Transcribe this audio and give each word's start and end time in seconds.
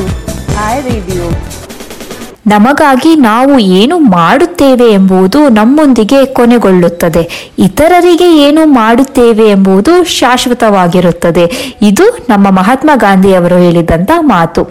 Radio 0.00 1.24
ನಮಗಾಗಿ 2.48 3.16
ನಾವು 3.16 3.58
ಏನು 3.58 3.98
ಮಾಡುತ್ತೇವೆ 3.98 4.92
ಎಂಬುದು 4.92 5.48
ನಮ್ಮೊಂದಿಗೆ 5.48 6.26
ಕೊನೆಗೊಳ್ಳುತ್ತದೆ. 6.26 7.52
ಇತರರಿಗೆ 7.58 8.48
ಏನು 8.48 8.66
ಮಾಡುತ್ತೇವೆ 8.66 9.50
ಎಂಬುದು 9.50 10.04
ಶಾಶ್ವತವಾಗಿರುತ್ತದೆ. 10.04 11.74
ಇದು 11.82 12.18
ನಮ್ಮ 12.28 12.50
ಮಹಾತ್ಮ 12.50 12.90
ಗಾಂಧಿಯವರು 12.94 13.56
ಹೇಳಿದಂತ 13.56 14.10
ಮಾತು. 14.18 14.62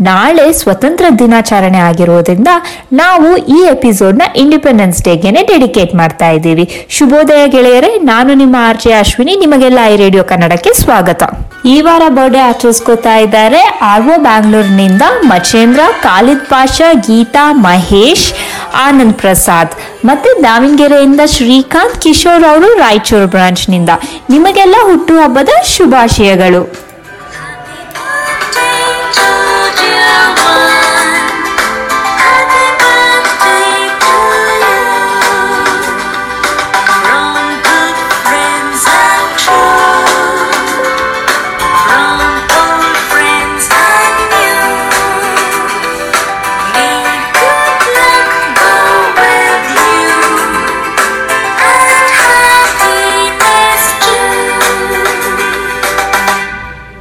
ನಾಳೆ 0.00 0.52
ಸ್ವತಂತ್ರ 0.52 1.04
ದಿನಾಚರಣೆ 1.18 1.78
ಆಗಿರುವುದರಿಂದ 1.78 2.48
ನಾವು 2.92 3.36
ಈ 3.36 3.66
ಎಪಿಸೋಡ್ನ 3.66 4.22
ಇಂಡಿಪೆಂಡೆನ್ಸ್ 4.36 5.04
ಡೇಗೆನೆ 5.04 5.42
ಡೆಡಿಕೇಟ್ 5.42 5.94
ಮಾಡ್ತಾ 5.94 6.30
ಇದ್ದೀವಿ. 6.30 6.86
ಶುಭೋದಯ 6.88 7.46
ಗೆಳೆಯರೇ, 7.46 7.98
ನಾನು 7.98 8.34
ನಿಮ್ಮ 8.34 8.56
ಆರ್ಜೆ 8.58 8.92
ಅಶ್ವಿನಿ. 8.92 9.36
ನಿಮಗೆಲ್ಲ 9.36 9.78
ಐ 9.84 9.96
ರೇಡಿಯೋ 9.96 10.24
ಕನ್ನಡಕ್ಕೆ 10.24 10.72
ಸ್ವಾಗತ. 10.72 11.22
ಈ 11.64 11.80
ವಾರ 11.80 12.02
ಬರ್ಡೇ 12.08 12.38
ಆಚರಿಸ್ಕೊತಾ 12.38 13.16
ಇದ್ದಾರೆ. 13.16 13.78
ಆರ್ವೋ 13.82 14.22
ಬ್ಯಾಂಗ್ಳೂರಿನಿಂದ 14.22 15.02
ಮಚೇಂದ್ರ 15.24 15.80
ಖಾಲಿದ್ 16.02 16.40
ಪಾಷಾ, 16.40 16.92
ಗೀತಾ, 16.92 17.52
ಮಹೇಶ್, 17.52 18.32
ಆನಂದ್ 18.74 19.14
ಪ್ರಸಾದ್. 19.14 19.70
ಮತ್ತು 20.04 20.44
ದಾವಣಗೆರೆಯಿಂದ 20.44 21.20
ಶ್ರೀಕಾಂತ್ 21.26 22.00
ಕಿಶೋರ್ 22.00 22.44
ಅವರು 22.44 22.74
ರಾಯಚೂರು 22.78 23.26
ಬ್ರಾಂಚ್ನಿಂದ 23.26 23.90
ನಿಮಗೆಲ್ಲ 24.30 24.74
ಹುಟ್ಟುಹಬ್ಬದ 24.82 25.48
ಶುಭಾಶಯಗಳು. 25.64 26.91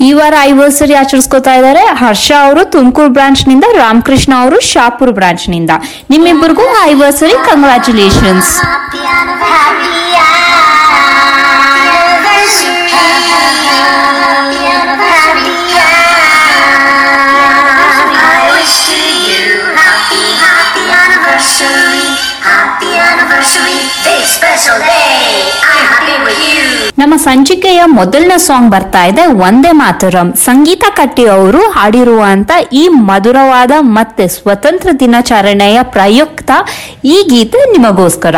ಈ 0.08 0.14
ವಾರ 0.14 0.34
ಐವರ್ಸರಿ 0.42 0.94
ಆಚರಿಸ್ಕೊತಾ 1.02 1.54
ಇದ್ದಾರೆ. 1.54 1.84
ಹರ್ಷ 2.02 2.32
ಅವರು 2.46 2.62
ತುಮಕೂರು 2.74 3.10
ಬ್ರಾಂಚ್ನಿಂದ, 3.18 3.66
ರಾಮಕೃಷ್ಣ 3.78 4.34
ಅವರು 4.42 4.60
ಶಾಪುರ್ 4.72 5.12
ಬ್ರಾಂಚ್ನಿಂದ. 5.12 5.72
ನಿಮ್ಮಿಬ್ಬರಿಗೂ 6.10 6.68
ಐವರ್ಸರಿ 6.84 7.38
ಕಂಗ್ರಾಚುಲೇಷನ್ಸ್ 7.50 8.54
Special 24.42 24.80
day! 24.88 25.11
ನಮ್ಮ 27.02 27.16
ಸಂಚಿಕೆಯ 27.18 27.82
ಮೊದಲನೇ 27.98 28.38
ಸಾಂಗ್ 28.48 28.72
ಬರ್ತಾ 28.72 29.02
ಇದೆ 29.12 29.26
ಒಂದೇ 29.46 29.72
ಮಾತರಂ 29.82 30.28
ಸಂಗೀತ 30.46 30.84
ಕಟ್ಟಿ 31.00 31.26
ಅವರು 31.36 31.62
ಹಾಡಿರುವಂತ 31.72 32.52
ಈ 32.82 32.84
ಮಧುರವಾದ 33.10 33.72
ಮತ್ತೆ 33.98 34.28
ಸ್ವತಂತ್ರ 34.28 34.90
ದಿನಾಚರಣೆಯ 35.00 35.80
ಪ್ರಯುಕ್ತ 35.96 36.52
ಈ 37.14 37.18
ಗೀತೆ 37.30 37.62
ನಿಮಗೋಸ್ಕರ. 37.72 38.36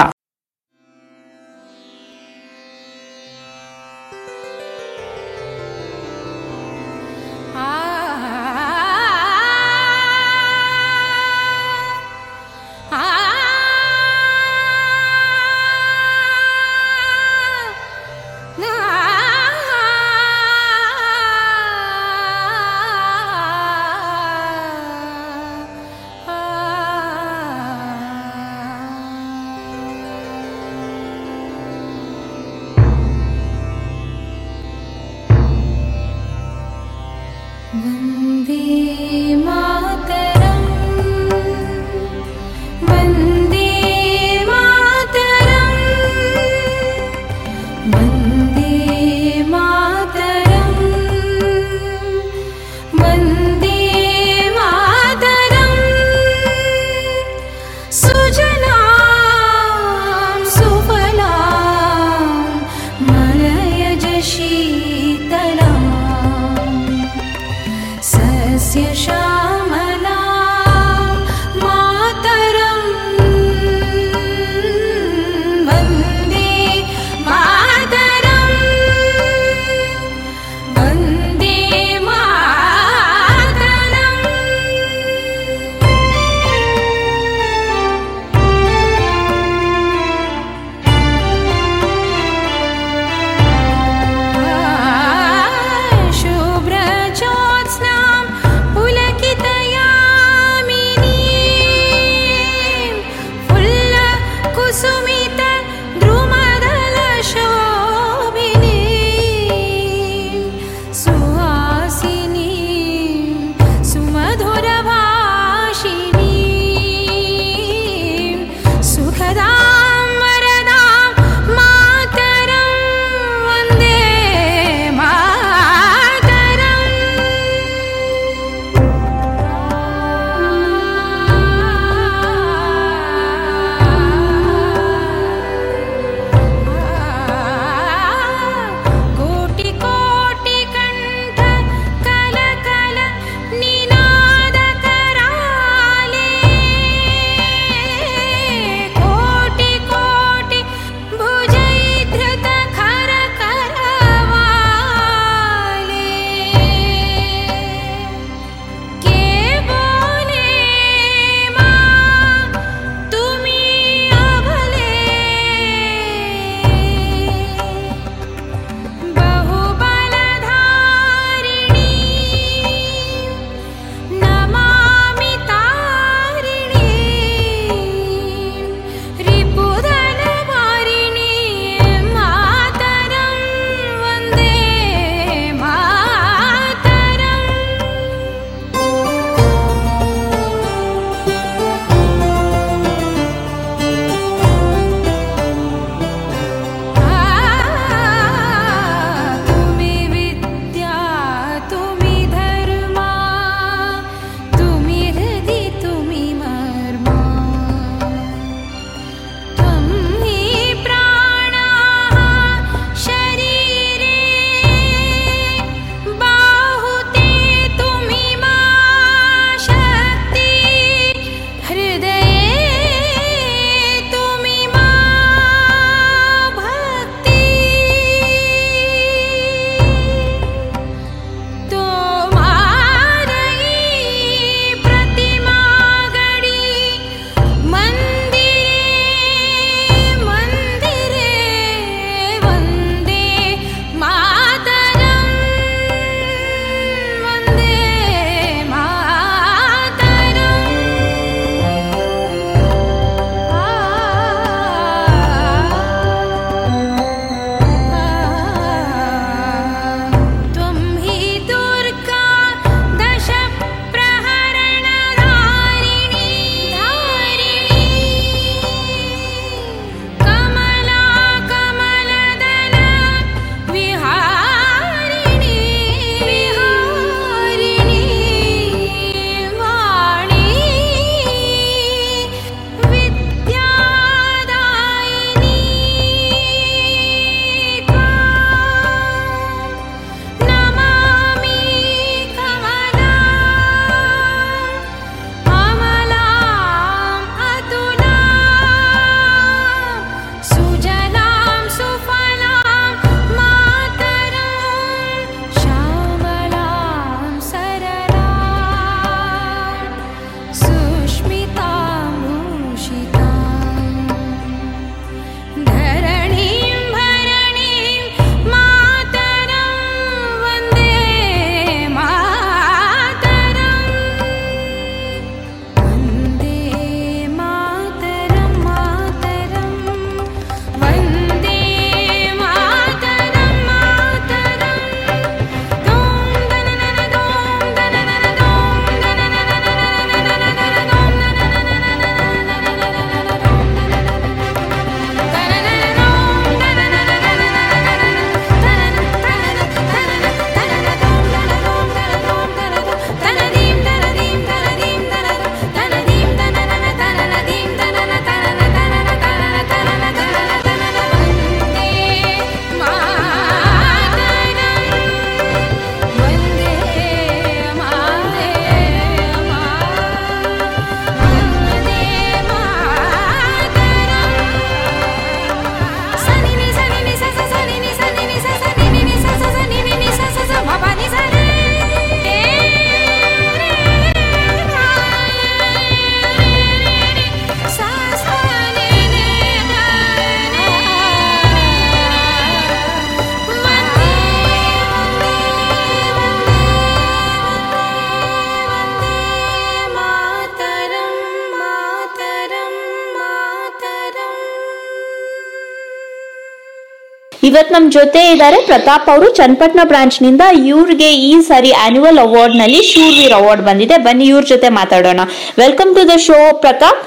ಇವತ್ 407.73 407.81
ನಮ್ 407.81 407.94
ಜೊತೆ 407.95 408.21
ಇದ್ದಾರೆ 408.31 408.57
ಪ್ರತಾಪ್ 408.68 409.07
ಅವರು. 409.11 409.27
ಚನ್ನಪಟ್ಟಣ 409.37 409.81
ಬ್ರಾಂಚ್ನಿಂದ 409.92 410.44
ಇವ್ರಿಗೆ 410.71 411.07
ಈ 411.27 411.31
ಸಾರಿ 411.47 411.71
ಆನ್ಯುವಲ್ 411.85 412.19
ಅವಾರ್ಡ್ನಲ್ಲಿ 412.23 412.81
ಶೂರ್ವೀರ್ 412.89 413.33
ಅವಾರ್ಡ್ 413.37 413.63
ಬಂದಿದೆ. 413.69 413.95
ಬನ್ನಿ 414.07 414.25
ಇವ್ರ 414.31 414.44
ಜೊತೆ 414.51 414.68
ಮಾತಾಡೋಣ. 414.77 415.21
Welcome 415.61 415.92
to 415.97 416.01
the 416.11 416.15
show 416.25 416.37
Pratap. 416.63 417.01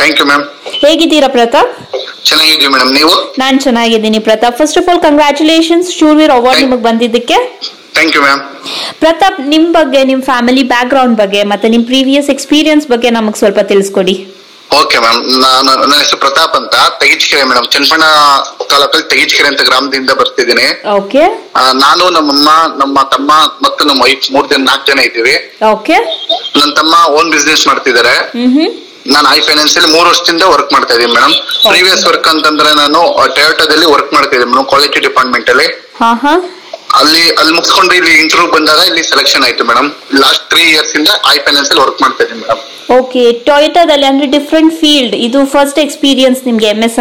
Thank 0.00 0.18
you 0.20 0.26
ma'am 0.30 0.44
ಹೇಗಿದ್ದೀರಾ 0.82 1.30
ಪ್ರತಾಪ್? 1.36 1.72
ಚೆನ್ನಾಗಿದ್ದೀವಿ 2.28 2.70
ಮೇಡಮ್ 2.74 2.92
ನೀವು? 2.98 3.14
ನಾನು 3.42 3.56
ಚೆನ್ನಾಗಿದ್ದೀನಿ 3.66 4.20
Pratap. 4.28 4.58
First 4.60 4.80
of 4.82 4.90
all 4.92 5.02
congratulations 5.06 5.90
Shoorveer 6.00 6.34
award 6.38 6.62
ನಿಮಗೆ 6.64 6.84
ಬಂದಿದ್ದಕ್ಕೆ. 6.90 7.38
ಥ್ಯಾಂಕ್ 7.96 8.14
ಯು 8.18 8.22
ಮ್ಯಾಮ್ 8.26 8.42
ಪ್ರತಾಪ್ 9.02 9.40
ನಿಮ್ಮ 9.54 9.66
ಬಗ್ಗೆ 9.80 10.02
ನಿಮ್ಮ 10.12 10.22
ಫ್ಯಾಮಿಲಿ 10.30 10.64
ಬ್ಯಾಕ್ 10.74 10.90
ಗ್ರೌಂಡ್ 10.94 11.18
ಬಗ್ಗೆ 11.24 11.42
ಮತ್ತೆ 11.54 11.68
ನಿಮ್ಮ 11.74 11.86
ಪ್ರೀವಿಯಸ್ 11.94 12.30
ಎಕ್ಸ್ಪೀರಿಯನ್ಸ್ 12.36 12.86
ಬಗ್ಗೆ 12.94 13.10
ನಮಗೆ 13.18 13.38
ಸ್ವಲ್ಪ 13.44 13.62
ತಿಳಿಸ್ಕೊಡಿ. 13.72 14.16
ಓಕೆ 14.80 14.98
ಮ್ಯಾಮ್ 15.04 15.18
ನಾನು 15.44 15.70
ನನ್ನ 15.80 15.94
ಹೆಸರು 16.02 16.18
ಪ್ರತಾಪ್ 16.24 16.54
ಅಂತ. 16.60 16.74
ತೆಗಿಚ್ಕೆರೆ 17.00 17.42
ಮೇಡಮ್. 17.50 17.66
ಚನ್ನಪಣ್ಣ 17.74 18.04
ತಾಲೂಕಲ್ಲಿ 18.70 19.06
ತೆಗಿಚ್ಕೆರೆ 19.12 19.48
ಅಂತ 19.52 19.62
ಗ್ರಾಮದಿಂದ 19.68 20.12
ಬರ್ತಿದ್ದೀನಿ. 20.20 20.66
ಓಕೆ 20.98 21.22
ನಾನು 21.84 22.04
ನಮ್ಮಮ್ಮ 22.16 22.48
ನಮ್ಮ 22.82 22.96
ತಮ್ಮ 23.14 23.30
ಮತ್ತು 23.64 23.82
ನಮ್ಮ 23.90 24.00
ವೈಫ್ 24.06 24.26
ಮೂರ್ 24.36 24.48
ಜನ 24.52 24.62
ನಾಲ್ಕು 24.70 24.86
ಜನ 24.90 25.00
ಇದ್ದೀವಿ. 25.08 25.34
ಓಕೆ 25.74 25.96
ನನ್ನ 26.58 26.70
ತಮ್ಮ 26.80 26.94
ಓನ್ 27.18 27.30
ಬಿಸ್ನೆಸ್ 27.36 27.64
ಮಾಡ್ತಿದ್ದಾರೆ. 27.70 28.14
ನಾನು 29.14 29.26
ಐ 29.36 29.40
ಫೈನಾನ್ಸ್ 29.46 29.74
ಅಲ್ಲಿ 29.78 29.90
ಮೂರು 29.94 30.06
ವರ್ಷದಿಂದ 30.12 30.44
ವರ್ಕ್ 30.54 30.70
ಮಾಡ್ತಾ 30.74 30.92
ಇದ್ದೀನಿ 30.96 31.12
ಮೇಡಮ್ 31.16 31.34
ಪ್ರೀವಿಯಸ್ 31.70 32.04
ವರ್ಕ್ 32.10 32.28
ಅಂತಂದ್ರೆ 32.32 32.70
ನಾನು 32.82 33.00
ಟೊಯೋಟಾದಲ್ಲಿ 33.38 33.86
ವರ್ಕ್ 33.94 34.12
ಮಾಡ್ತಾ 34.16 34.34
ಇದ್ದೀನಿ 34.36 34.50
ಮೇಡಮ್ 34.52 34.68
ಕ್ವಾಲಿಟಿ 34.72 35.00
ಡಿಪಾರ್ಟ್ಮೆಂಟ್ 35.08 35.50
ಅಲ್ಲಿ. 35.54 35.66
ಅಲ್ಲಿ 37.00 37.24
ಅಲ್ಲಿ 37.40 37.52
ಮುಗಿಸ್ಕೊಂಡು 37.58 37.92
ಇಲ್ಲಿ 38.00 38.12
ಇಂಟರ್ವ್ಯೂ 38.22 38.48
ಬಂದಾಗ 38.56 38.80
ಇಲ್ಲಿ 38.90 39.02
ಸೆಲೆಕ್ಷನ್ 39.10 39.44
ಆಯ್ತು 39.48 39.64
ಮೇಡಮ್ 39.70 39.88
ಲಾಸ್ಟ್ 40.22 40.44
ತ್ರೀ 40.52 40.62
ಇಯರ್ಸ್ 40.74 40.94
ಇಂದ 41.00 41.10
ಐ 41.34 41.36
ಫೈನಾನ್ಸ್ 41.46 41.70
ಅಲ್ಲಿ 41.72 41.82
ವರ್ಕ್ 41.86 42.00
ಮಾಡ್ತಾ 42.04 42.22
ಇದ್ದೀನಿ 42.24 42.40
ಮೇಡಮ್ 42.44 42.62
ಓಕೆ 42.90 43.32
ಟೊಯೋಟಾದಲ್ಲಿ 43.48 44.06
ಅಂದ್ರೆ 44.06 44.26
ಡಿಫ್ರೆಂಟ್ 44.26 44.74
ಫೀಲ್ಡ್ 44.80 45.14
ಇದು 45.26 45.40
ಫಸ್ಟ್ 45.46 45.78
ಎಕ್ಸ್ಪೀರಿಯನ್ಸ್ 45.78 46.42
ನಿಮ್ಗೆ 46.46 46.66
ಎಂ 46.66 46.82
ಎಸ್ 46.84 46.98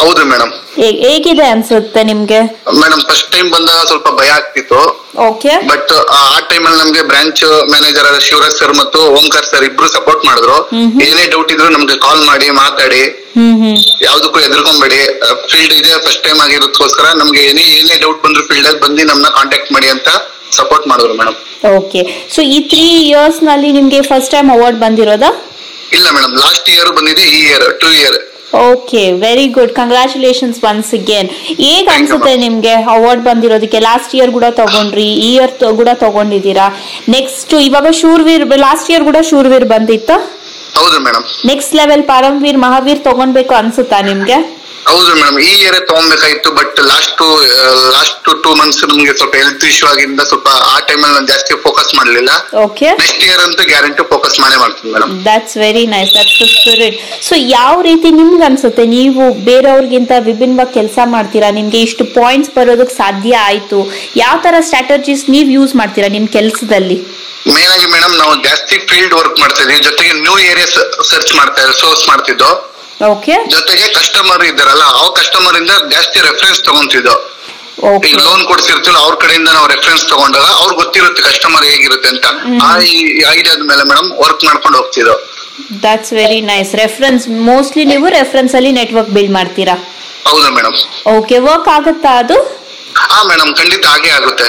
ಹೌದು 0.00 0.22
ಮೇಡಮ್ 0.30 0.50
ಹೇಗಿದೆ 0.78 1.44
ಅನ್ಸುತ್ತೆ 1.52 2.00
ನಿಮ್ಗೆ? 2.08 2.40
ಮೇಡಮ್ 2.80 3.02
ಫಸ್ಟ್ 3.08 3.28
ಟೈಮ್ 3.32 3.48
ಬಂದಾಗ 3.54 3.80
ಸ್ವಲ್ಪ 3.86 4.08
ಭಯ 4.18 4.30
ಆಗ್ತಿತ್ತು. 4.38 4.80
ಓಕೆ 5.28 5.52
ಬಟ್ 5.70 5.92
ಆ 6.18 6.40
ಟೈಮ್ 6.50 6.64
ಅಲ್ಲಿ 6.66 6.78
ನಮ್ಗೆ 6.82 7.02
ಬ್ರಾಂಚ್ 7.02 7.44
ಮ್ಯಾನೇಜರ್ 7.72 8.06
ಆದ 8.10 8.18
ಶಿವರಾಜ್ 8.18 8.56
ಸರ್ 8.58 8.74
ಮತ್ತು 8.80 8.98
ಓಂಕಾರ್ 9.18 9.46
ಸರ್ 9.52 9.64
ಇಬ್ರು 9.64 9.88
ಸಪೋರ್ಟ್ 9.94 10.24
ಮಾಡಿದ್ರು. 10.24 10.56
ಏನೇ 11.06 11.24
ಡೌಟ್ 11.34 11.52
ಇದ್ರು 11.52 11.68
ನಮ್ಗೆ 11.68 11.96
ಕಾಲ್ 12.06 12.22
ಮಾಡಿ 12.24 12.50
ಮಾತಾಡಿ. 12.50 13.02
ಯಾವ್ದಕ್ಕೂ 14.06 14.38
ಎದುರ್ಕೊಂಬೇಡಿ 14.40 15.00
ಫೀಲ್ಡ್ 15.50 15.74
ಇದೆ 15.80 15.92
ಫಸ್ಟ್ 16.06 16.22
ಟೈಮ್ 16.24 16.40
ಆಗಿರೋದಕ್ಕೋಸ್ಕರ 16.40 17.06
ನಮ್ಗೆ 17.22 17.40
ಏನೇ 17.48 17.64
ಏನೇ 17.78 17.96
ಡೌಟ್ 18.04 18.20
ಬಂದ್ರು 18.24 18.44
ಫೀಲ್ಡ್ 18.50 18.68
ಅಲ್ಲಿ 18.68 18.80
ಬಂದು 18.80 19.04
ನಮ್ನ 19.04 19.28
ಕಾಂಟ್ಯಾಕ್ಟ್ 19.38 19.72
ಮಾಡಿ 19.72 19.88
ಅಂತ 19.88 20.08
ಸಪೋರ್ಟ್ 20.52 20.86
ಮಾಡಿದ್ರು 20.86 21.14
ಮೇಡಮ್ 21.14 21.36
ಓಕೆ 21.76 22.00
ಸೊ 22.34 22.40
ಈ 22.54 22.60
ತ್ರೀ 22.70 22.86
ಇಯರ್ಸ್ನಲ್ಲಿ 23.02 23.70
ನಿಮ್ಗೆ 23.72 24.00
ಫಸ್ಟ್ 24.02 24.32
ಟೈಮ್ 24.32 24.50
ಅವಾರ್ಡ್ 24.50 24.78
ಬಂದಿರೋದಾ? 24.78 25.30
ಇಲ್ಲ 25.92 26.06
ಮೇಡಮ್ 26.16 26.34
ಲಾಸ್ಟ್ 26.42 26.68
ಇಯರ್ 26.74 26.90
ಬಂದಿದೆ 26.96 27.24
ಈ 27.30 27.40
year 27.48 27.66
two 27.82 27.90
year 28.00 28.18
okay 28.66 29.00
very 29.22 29.46
good 29.48 29.72
congratulations 29.78 30.58
once 30.64 30.92
again 30.98 31.28
ಹೇಗ್ 31.60 31.88
ಅನ್ಸುತ್ತೆ 31.94 32.32
ನಿಮ್ಗೆ 32.36 32.74
ಅವಾರ್ಡ್ 32.94 33.22
ಬಂದಿರೋದಕ್ಕೆ? 33.22 33.78
ಲಾಸ್ಟ್ 33.88 34.12
ಇಯರ್ 34.18 34.32
ಕೂಡ 34.32 34.46
ತಗೊಂಡ್ರಿ 34.60 35.08
ಈ 35.24 35.30
ಇಯರ್ 35.30 35.52
ಕೂಡ 35.80 35.90
ತಗೊಂಡಿದ್ದೀರಾ? 36.04 36.66
ನೆಕ್ಸ್ಟ್ 37.16 37.54
ಇವಾಗ 37.68 37.90
ಶೂರ್ವೀರ್ 38.02 38.44
ಲಾಸ್ಟ್ 38.66 38.90
ಇಯರ್ 38.90 39.04
ಕೂಡ 39.04 39.20
ಶೂರ್ವೀರ್ 39.30 39.66
ಬಂದಿತ್ತು? 39.74 40.16
ಹೌದು 40.78 40.98
madam 41.06 41.24
next 41.50 41.74
level 41.80 42.04
Paramveer 42.12 42.58
Mahaveer 42.64 43.02
ತಗೊಂಡ್ಬೇಕು 43.08 43.54
ಅನ್ಸುತ್ತಾ 43.54 44.00
ನಿಮ್ಗೆ? 44.00 44.38
ಹೌದು 44.90 45.10
ಮೇಡಮ್ 45.20 45.38
ಈ 45.46 45.52
year 45.60 45.76
ತಗೊಬೇಕಾಯ್ತು 45.90 46.48
but 46.58 46.76
last 46.90 47.22
last 47.94 48.28
two 48.44 48.50
months 48.60 48.80
ನಮ್ಗೆ 48.90 49.12
ಸ್ವಲ್ಪ 49.20 49.34
ಹೆಲ್ತ್ 49.42 49.64
ಇಶ್ಯೂ 49.70 49.86
ಆಗಿಂದ 49.92 50.20
ಸ್ವಲ್ಪ 50.30 50.48
ಆ 50.72 50.74
ಟೈಮ್ 50.88 51.02
ಅಲ್ಲಿ 51.06 51.14
ನಾನು 51.16 51.28
ಜಾಸ್ತಿ 51.32 51.54
ಫೋಕಸ್ 51.64 51.90
ಮಾಡಲಿಲ್ಲ. 51.98 52.30
ಓಕೆ 52.64 52.88
ನೆಕ್ಸ್ಟ್ 53.00 53.22
ಇಯರ್ 53.28 53.42
ಅಂತೂ 53.46 53.64
ಗ್ಯಾರಂಟಿ 53.72 54.04
ಫೋಕಸ್ 54.12 54.36
ಮಾಡೇ 54.42 54.56
ಮಾಡ್ತೀನಿ 54.62 54.92
madam 54.96 55.12
that's 55.28 55.56
very 55.64 55.84
nice 55.94 56.12
that's 56.18 56.36
spirit 56.54 56.96
so 57.28 57.34
ಯಾವ 57.58 57.74
ರೀತಿ 57.88 58.10
ನಿಮ್ಗೆ 58.20 58.44
ಅನ್ಸುತ್ತೆ? 58.48 58.84
ನೀವು 58.96 59.22
ಬೇರೆಯವ್ರಿಗಿಂತ 59.50 60.12
ವಿಭಿನ್ನವಾಗಿ 60.28 60.74
ಕೆಲಸ 60.78 60.98
ಮಾಡ್ತೀರಾ? 61.14 61.50
ನಿಮ್ಗೆ 61.58 61.80
ಇಷ್ಟು 61.88 62.04
ಪಾಯಿಂಟ್ಸ್ 62.18 62.52
ಬರೋದಕ್ಕೆ 62.58 62.96
ಸಾಧ್ಯ 63.02 63.32
ಆಯ್ತು. 63.50 63.80
ಯಾವ 64.22 64.36
ತರ 64.46 64.54
ಸ್ಟ್ರಾಟಜೀಸ್ 64.68 65.24
ನೀವು 65.34 65.50
ಯೂಸ್ 65.58 65.74
ಮಾಡ್ತೀರಾ 65.80 66.10
ನಿಮ್ 66.16 66.28
ಕೆಲಸದಲ್ಲಿ? 66.38 66.98
ಮೇನ್ 67.54 67.72
ಆಗಿ 67.74 67.88
ಮೇಡಮ್ 67.96 68.14
ನಾವು 68.22 68.32
ಜಾಸ್ತಿ 68.48 68.76
ಫೀಲ್ಡ್ 68.88 69.14
ವರ್ಕ್ 69.20 69.36
ಮಾಡ್ತಾ 69.42 69.60
ಇದೀವಿ. 69.66 69.82
ಜೊತೆಗೆ 69.88 70.12
ನ್ಯೂ 70.24 70.36
ಏರಿಯಾ 70.52 70.68
ಸರ್ಚ್ 71.12 71.32
ಮಾಡ್ತಾ 71.40 71.60
ಸೋರ್ಸ್ 71.82 72.04
ಮಾಡ್ತಿದ್ದೋ. 72.12 72.50
ಜೊತೆಗೆ 73.54 73.86
ಕಸ್ಟಮರ್ 73.96 74.44
ಇದ್ದಾರಲ್ಲ 74.50 74.84
ಆ 75.00 75.06
ಕಸ್ಟಮರ್ 75.18 75.56
ಇಂದ 75.60 75.72
ಜಾಸ್ತಿ 75.94 76.18
ರೆಫರೆನ್ಸ್ 76.28 76.60
ತಗೊಂತಿದ್ದೋ. 76.68 77.14
ಓಕೆ 77.90 78.06
ಈಗ 78.10 78.18
ಲೋನ್ 78.26 78.42
ಕೊಡ್ತಿರ್ತೀವಲ್ಲ 78.50 79.00
ಅವ್ರ 79.06 79.14
ಕಡೆಯಿಂದ 79.22 79.48
ನಾವು 79.56 79.66
ರೆಫರೆನ್ಸ್ 79.72 80.04
ತಗೊಂಡಾಗ 80.12 80.46
ಅವ್ರಿಗೆ 80.60 80.78
ಗೊತ್ತಿರುತ್ತೆ 80.82 81.22
ಕಸ್ಟಮರ್ 81.28 81.64
ಹೇಗಿರುತ್ತೆ 81.70 82.08
ಅಂತ. 82.08 82.26
ಆ 82.66 82.70
ಐಡಿಯಾದ 83.34 83.62
ಮೇಲೆ 83.70 83.82
ಮೇಡಮ್ 83.90 84.08
ವರ್ಕ್ 84.24 84.44
ಮಾಡ್ಕೊಂಡು 84.48 84.78
ಹೋಗ್ತಿದ್ದೋ. 84.80 85.16
That's 85.84 86.12
very 86.20 86.40
nice 86.52 86.72
reference 86.82 87.24
mostly 87.50 87.84
ನೀವು 87.92 88.06
ರೆಫರೆನ್ಸ್ 88.18 88.54
ಅಲ್ಲಿ 88.58 88.72
ನೆಟ್ವರ್ಕ್ 88.80 89.10
ಬಿಲ್ಡ್ 89.16 89.34
ಮಾಡ್ತೀರಾ? 89.38 89.76
ಹೌದು 90.28 90.48
ಮೇಡಮ್ 90.56 90.76
ಓಕೆ 91.16 91.38
ವರ್ಕ್ 91.48 91.68
ಆಗುತ್ತಾ 91.76 92.12
ಅದು? 92.22 92.36
ಹಾ 93.02 93.18
ಮೇಡಮ್ 93.30 93.50
ಖಂಡಿತ 93.60 93.86
ಹಾಗೆ 93.86 94.10
ಆಗುತ್ತೆ. 94.18 94.48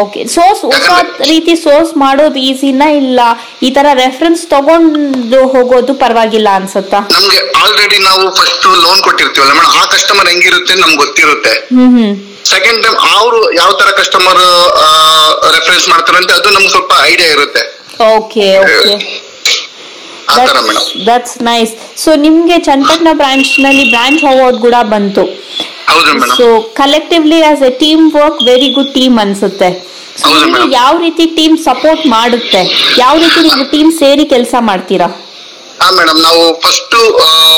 ಓಕೆ 0.00 0.20
ಸೋರ್ಸ್ 0.34 0.62
ಹೊಸ 0.64 0.90
ರೀತಿ 1.30 1.54
ಸೋರ್ಸ್ 1.64 1.90
ಮಾಡೋದು 2.02 2.38
ಈಸಿನ 2.48 2.84
ಇಲ್ಲ? 3.00 3.20
ಈ 3.66 3.70
ತರ 3.76 3.86
ರೆಫರೆನ್ಸ್ 4.04 4.42
ತಗೊಂಡು 4.52 5.40
ಹೋಗೋದು 5.54 5.92
ಪರವಾಗಿಲ್ಲ 6.02 6.48
ಅನ್ಸುತ್ತಾ? 6.58 7.00
ನಮ್ಗೆ 7.16 7.40
ಆಲ್ರೆಡಿ 7.62 7.98
ನಾವು 8.08 8.24
ಫಸ್ಟ್ 8.38 8.66
ಲೋನ್ 8.84 9.00
ಕೊಟ್ಟಿರ್ತೀವಲ್ಲ 9.06 9.52
ಮೇಡಮ್ 9.58 9.74
ಆ 9.80 9.84
ಕಸ್ಟಮರ್ 9.94 10.28
ಹೆಂಗಿರುತ್ತೆ 10.32 10.74
ನಮ್ಗೆ 10.82 11.00
ಗೊತ್ತಿರುತ್ತೆ. 11.04 11.54
ಸೆಕೆಂಡ್ 12.52 12.80
ಟೈಮ್ 12.84 12.96
ಅವರು 13.12 13.40
ಯಾವ 13.60 13.70
ತರ 13.72 13.90
ಕಸ್ಟಮರ್ 14.00 14.40
ರೆಫರೆನ್ಸ್ 15.56 15.86
ಮಾಡ್ತಾರಂತೆ 15.92 16.34
ಅದು 16.38 16.50
ನಮ್ಗೆ 16.56 16.72
ಸ್ವಲ್ಪ 16.76 16.92
ಐಡಿಯಾ 17.10 17.30
ಇರುತ್ತೆ. 17.36 17.62
Okay 18.16 18.46
okay 18.64 18.94
that's 21.08 21.36
nice 21.42 21.72
so 22.04 22.10
ನಿಮ್ಗೆ 22.24 22.58
ಚನ್ನಪಟ್ಟಣ 22.58 23.08
ಬ್ರಾಂಚ್ನಲ್ಲಿ 23.22 23.84
ಬ್ರಾಂಚ್ 23.90 24.24
ಅವಾರ್ಡ್ 24.32 24.58
ಕೂಡ 24.66 24.74
ಬಂತು. 24.94 25.24
So 26.36 26.46
collectively 26.82 27.40
as 27.50 27.62
a 27.62 27.72
team 27.84 28.04
work 28.18 28.40
very 28.50 28.68
good 28.76 28.92
team 28.94 29.18
ಅನ್ಸುತ್ತೆ. 29.24 29.68
ಯಾವ 30.78 30.92
ರೀತಿ 31.04 31.24
ಟೀಮ್ 31.38 31.56
ಸಪೋರ್ಟ್ 31.68 32.06
ಮಾಡುತ್ತೆ? 32.16 32.62
ಯಾವ 32.98 33.14
ರೀತಿ 33.24 33.40
ನೀವು 33.48 33.64
ಟೀಮ್ 33.70 33.92
ಸೇರಿ 34.02 34.24
ಕೆಲಸ 34.34 34.54
ಮಾಡ್ತೀರಾ? 34.70 35.08
ಹಾ 35.84 35.90
ಮೇಡಮ್ 35.90 36.20
ನಾವು 36.22 36.42
ಫಸ್ಟ್ 36.60 36.94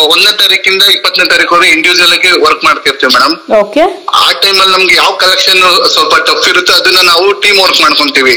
ಒಂದನೇ 0.07 0.33
ತಾರೀಕಿಂದ 0.33 0.83
ಇಪ್ಪತ್ತನೇ 0.91 1.25
ತಾರೀಕು 1.25 1.57
ಇಂಡಿವಿಜುವಲ್ 1.69 2.13
ಆಗಿ 2.13 2.31
ವರ್ಕ್ 2.45 2.65
ಮಾಡ್ತಿರ್ತೀವಿ 2.65 3.13
ಮೇಡಮ್ 3.13 3.35
ಓಕೆ 3.59 3.83
ಆ 4.15 4.23
ಅಲ್ಲಿ 4.61 4.73
ನಮ್ಗೆ 4.73 4.95
ಯಾವ 4.95 5.11
ಕಲೆಕ್ಷನ್ 5.17 5.61
ಸ್ವಲ್ಪ 5.89 6.15
ಟಫ್ 6.27 6.49
ಇರುತ್ತೆ 6.49 6.73
ಅದನ್ನ 6.73 7.01
ನಾವು 7.03 7.33
ಟೀಮ್ 7.41 7.59
ವರ್ಕ್ 7.61 7.81
ಮಾಡ್ಕೊಂತೀವಿ. 7.81 8.35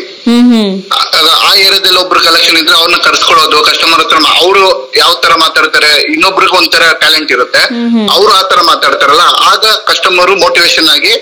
ಆ- 0.91 1.55
ಏರಿಯಾದಲ್ಲಿ 1.57 1.99
ಒಬ್ರು 1.99 2.19
ಕಲೆಕ್ಷನ್ 2.19 2.57
ಇದ್ರೆ 2.57 2.75
ಅವ್ರನ್ನ 2.75 2.97
ಕರ್ಸ್ಕೊಳ್ಳೋದು 2.97 3.61
ಕಸ್ಟಮರ್ 3.63 3.99
ಹತ್ರ 3.99 4.17
ಅವರು 4.39 4.63
ಯಾವ 4.97 5.13
ತರ 5.23 5.33
ಮಾತಾಡ್ತಾರೆ 5.35 6.01
ಇನ್ನೊಬ್ರಿಗೆ 6.13 6.57
ಒಂಥರ 6.57 6.93
ಟ್ಯಾಲೆಂಟ್ 6.93 7.31
ಇರುತ್ತೆ. 7.31 7.63
ಅವ್ರು 8.09 8.31
ಆ 8.33 8.41
ತರ 8.43 8.61
ಮಾತಾಡ್ತಾರಲ್ಲ 8.61 9.21
ಆಗ 9.51 9.65
ಕಸ್ಟಮರ್ 9.87 10.31
ಮೋಟಿವೇಶನ್ 10.39 10.89
ಆಗಿ 10.89 11.13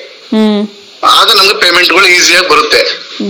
ಆಗ 1.13 1.31
ನಮ್ಗೆ 1.33 1.53
ಪೇಮೆಂಟ್ಗಳು 1.59 2.07
ಈಸಿಯಾಗಿ 2.07 2.49
ಬರುತ್ತೆ. 2.49 2.81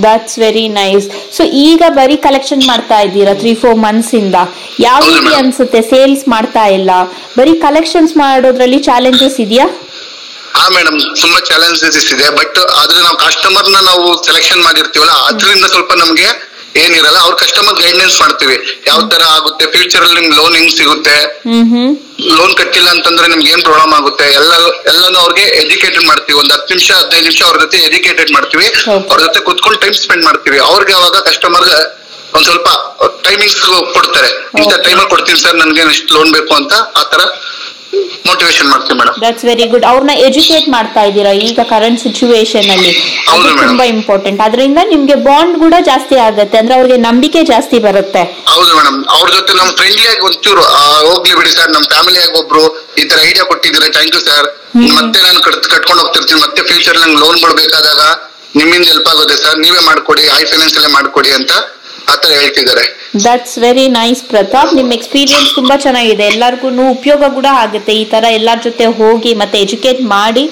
ದಟ್ಸ್ 0.06 0.39
ವೆರಿ 0.39 0.67
ನೈಸ್ 0.67 1.36
ಸೊ 1.38 1.44
ಈಗ 1.44 1.84
ಬರೀ 2.00 2.15
ಕಲೆಕ್ಷನ್ 2.15 2.63
ಮಾಡ್ತಾ 2.67 3.00
ಇದ್ದೀರಾ? 3.00 3.34
ತ್ರೀ 3.34 3.53
ಫೋರ್ 3.53 3.77
ಮಂತ್ಸ್ 3.86 4.15
ಇಂದ. 4.15 4.36
ಯಾವ 4.79 5.01
ರೀತಿ 5.13 5.34
ಅನ್ಸುತ್ತೆ? 5.41 5.82
ಸೇಲ್ಸ್ 5.82 6.27
ಮಾಡ್ತಾ 6.27 6.65
ಇಲ್ಲ. 6.65 6.91
ಬರೀ 7.38 7.53
ಕಲೆಕ್ಷನ್ಸ್ 7.53 8.17
ಮಾಡೋದ್ರಲ್ಲಿ 8.17 8.79
ಚಾಲೆಂಜಸ್ 8.79 9.39
ಇದೆಯಾ? 9.46 9.67
ಹಾ 10.58 10.70
ಮೇಡಮ್ 10.70 11.00
ತುಂಬಾ 11.22 11.39
ಚಾಲೆಂಜಸ್ 11.39 12.13
ಇದೆ. 12.13 12.27
ಬಟ್ 12.38 12.60
ಆದ್ರೆ 12.82 13.00
ನಾವು 13.01 13.17
ಕಸ್ಟಮರ್ 13.17 13.67
ನಾವು 13.70 14.25
ಸೆಲೆಕ್ಷನ್ 14.25 14.62
ಮಾಡಿರ್ತೀವಲ್ಲ, 14.63 15.12
ಅದರಿಂದ 15.12 15.65
ಸ್ವಲ್ಪ 15.65 15.94
ನಮ್ಗೆ 15.94 16.46
ಏನಿರಲ್ಲ 16.84 17.19
ಅವ್ರ 17.25 17.34
ಕಸ್ಟಮರ್ 17.41 17.77
ಗೈಡ್ನೆನ್ಸ್ 17.84 18.15
ಮಾಡ್ತೀವಿ. 18.24 18.57
ಯಾವ 18.89 19.00
ತರ 19.13 19.24
ಆಗುತ್ತೆ 19.38 19.65
ಫ್ಯೂಚರ್ 19.75 20.03
ಅಲ್ಲಿ 20.05 20.15
ನಿಮ್ಗೆ 20.19 20.38
ಲೋನ್ 20.41 20.55
ಹೆಂಗ್ 20.60 20.74
ಸಿಗುತ್ತೆ? 20.79 21.15
ಲೋನ್ 22.38 22.53
ಕಟ್ಟಿಲ್ಲ 22.62 22.89
ಅಂತಂದ್ರೆ 22.96 23.27
ನಿಮ್ಗೆ 23.34 23.50
ಏನ್ 23.53 23.63
ಪ್ರಾಬ್ಲಮ್ 23.67 23.93
ಆಗುತ್ತೆ? 24.00 24.25
ಎಲ್ಲ 24.39 24.53
ಎಲ್ಲಾನು 24.91 25.17
ಅವ್ರಿಗೆ 25.24 25.46
ಎಜುಕೇಟೆಡ್ 25.63 26.05
ಮಾಡ್ತೀವಿ. 26.12 26.38
ಒಂದ್ 26.41 26.53
ಹತ್ತು 26.55 26.69
ನಿಮಿಷ 26.74 26.89
ಹದಿನೈದು 27.00 27.25
ನಿಮಿಷ 27.29 27.41
ಅವ್ರ 27.50 27.57
ಜೊತೆ 27.65 27.79
ಎಜುಕೇಟೆಡ್ 27.89 28.31
ಮಾಡ್ತೀವಿ. 28.38 28.67
ಅವ್ರ 29.12 29.19
ಜೊತೆ 29.25 29.41
ಕುತ್ಕೊಂಡು 29.50 29.79
ಟೈಮ್ 29.86 29.98
ಸ್ಪೆಂಡ್ 30.03 30.25
ಮಾಡ್ತೀವಿ. 30.29 30.60
ಅವ್ರಿಗೆ 30.72 30.96
ಅವಾಗ 31.00 31.17
ಕಸ್ಟಮರ್ 31.29 31.67
ಒಂದ್ 32.36 32.46
ಸ್ವಲ್ಪ 32.48 32.69
ಟೈಮಿಂಗ್ಸ್ 33.27 33.60
ಕೊಡ್ತಾರೆ. 33.98 34.29
ಇಂಥ 34.62 34.74
Okay. 34.74 34.84
ಟೈಮಲ್ಲಿ 34.86 35.10
ಕೊಡ್ತೀನಿ 35.13 35.39
ಸರ್ 35.43 35.55
ನನ್ಗೆ 35.62 35.84
ಇಷ್ಟು 35.96 36.12
ಲೋನ್ 36.15 36.31
ಬೇಕು 36.38 36.53
ಅಂತ 36.60 36.74
ಆ 37.00 37.03
ತರ 37.12 37.22
ಮೋಟಿವೇಶನ್ 38.27 38.67
ಮಾಡ್ತೀವಿ 38.72 38.96
ಮೇಡಮ್. 39.00 39.15
ದಟ್ಸ್ 39.24 39.46
ವೆರಿ 39.50 39.65
ಗುಡ್ 39.74 39.86
ಅವ್ರನ್ನ 39.91 40.13
ಎಜುಕೇಟ್ 40.27 40.67
ಮಾಡ್ತಾ 40.75 41.01
ಇದ್ದೀರಾ 41.10 41.32
ಈಗ 41.48 41.60
ಕರೆಂಟ್ 41.74 42.00
ಸಿಚುವೇಶನ್ 42.06 42.70
ಅಲ್ಲಿ? 42.75 42.91
ಅದು. 43.34 43.50
ತುಂಬಾ 43.70 43.86
ಇಂಪಾರ್ಟೆಂಟ್ 43.96 44.41
ಅದರಿಂದ 44.48 44.79
ನಿಮ್ಗೆ 44.94 45.15
ಬಾಂಡ್ 45.27 45.56
ಕೂಡ 45.63 45.75
ಜಾಸ್ತಿ 45.89 46.17
ಆಗುತ್ತೆ. 46.27 46.58
ಅಂದ್ರೆ 46.62 46.75
ಅವ್ರಿಗೆ 46.79 46.98
ನಂಬಿಕೆ 47.08 47.41
ಜಾಸ್ತಿ 47.53 47.79
ಬರುತ್ತೆ. 47.88 48.24
ಹೌದು 48.53 48.72
ಮೇಡಮ್. 48.77 49.00
ಅವ್ರ 49.17 49.27
ಜೊತೆ 49.38 49.53
ನಮ್ 49.62 49.72
ಫ್ರೆಂಡ್ಲಿ 49.79 50.06
ಆಗಿ 50.12 50.24
ಒಂಚೂರು 50.29 50.63
ಹೋಗ್ಲಿ 51.10 51.36
ಬಿಡಿ 51.39 51.51
ಸರ್ 51.58 51.72
ನಮ್ 51.77 51.86
ಫ್ಯಾಮಿಲಿ 51.94 52.20
ಆಗಿ 52.25 52.38
ಒಬ್ರು 52.41 52.63
ಈ 53.01 53.06
ತರ 53.10 53.20
ಐಡಿಯಾ 53.29 53.46
ಕೊಟ್ಟಿದ್ದೀರಾ? 53.51 53.89
ಥ್ಯಾಂಕ್ 53.98 54.15
ಯು 54.17 54.22
ಸರ್ 54.29 54.48
ಮತ್ತೆ 54.96 55.20
ನಾನು 55.27 55.39
ಕಟ್ 55.46 55.60
ಕಟ್ಕೊಂಡು 55.74 56.00
ಹೋಗ್ತಿರ್ತೀನಿ. 56.03 56.39
ಮತ್ತೆ 56.46 56.62
ಫ್ಯೂಚರ್ 56.70 56.98
ನಂಗೆ 57.03 57.20
ಲೋನ್ 57.24 57.39
ಮಾಡ್ಬೇಕಾದಾಗ 57.46 58.01
ನಿಮ್ಮಿಂದ 58.60 58.86
ಹೆಲ್ಪ್ 58.91 59.10
ಆಗುತ್ತೆ 59.13 59.36
ಸರ್ 59.44 59.58
ನೀವೇ 59.65 59.82
ಮಾಡ್ಕೊಡಿ 59.89 60.24
ಹೈ 60.36 60.44
ಫೈನಾನ್ಸ್ 60.51 60.77
ಅಲ್ಲೇ 60.79 60.91
ಮಾಡ್ಕೊಡಿ 60.98 61.32
ಅಂತ 61.39 61.51
ಆತರ 62.12 62.29
ಹೇಳ್ತಿದ್ದಾರೆ. 62.41 62.84
ದಟ್ಸ್ 63.25 63.55
ವೆರಿ 63.63 63.83
ನೈಸ್ 63.97 64.21
ಪ್ರತಾಪ್ 64.31 64.71
ನಿಮ್ಮ 64.77 64.91
ಎಕ್ಸ್ಪೀರಿಯನ್ಸ್ 64.97 65.50
ತುಂಬಾ 65.57 65.75
ಚೆನ್ನಾಗಿದೆ. 65.86 66.24
ಎಲ್ಲರಿಗೂ 66.33 66.69
ಉಪಯೋಗ 66.95 67.24
ಕೂಡ 67.38 67.47
ಆಗುತ್ತೆ. 67.63 67.93
ಈ 68.01 68.05
ಥರ 68.13 68.24
ಎಲ್ಲರ 68.39 68.59
ಜೊತೆ 68.67 68.86
ಹೋಗಿ 69.00 69.31
ಮತ್ತೆ 69.41 69.57
ಎಜುಕೇಟ್ 69.65 70.01
ಮಾಡಿ 70.15 70.43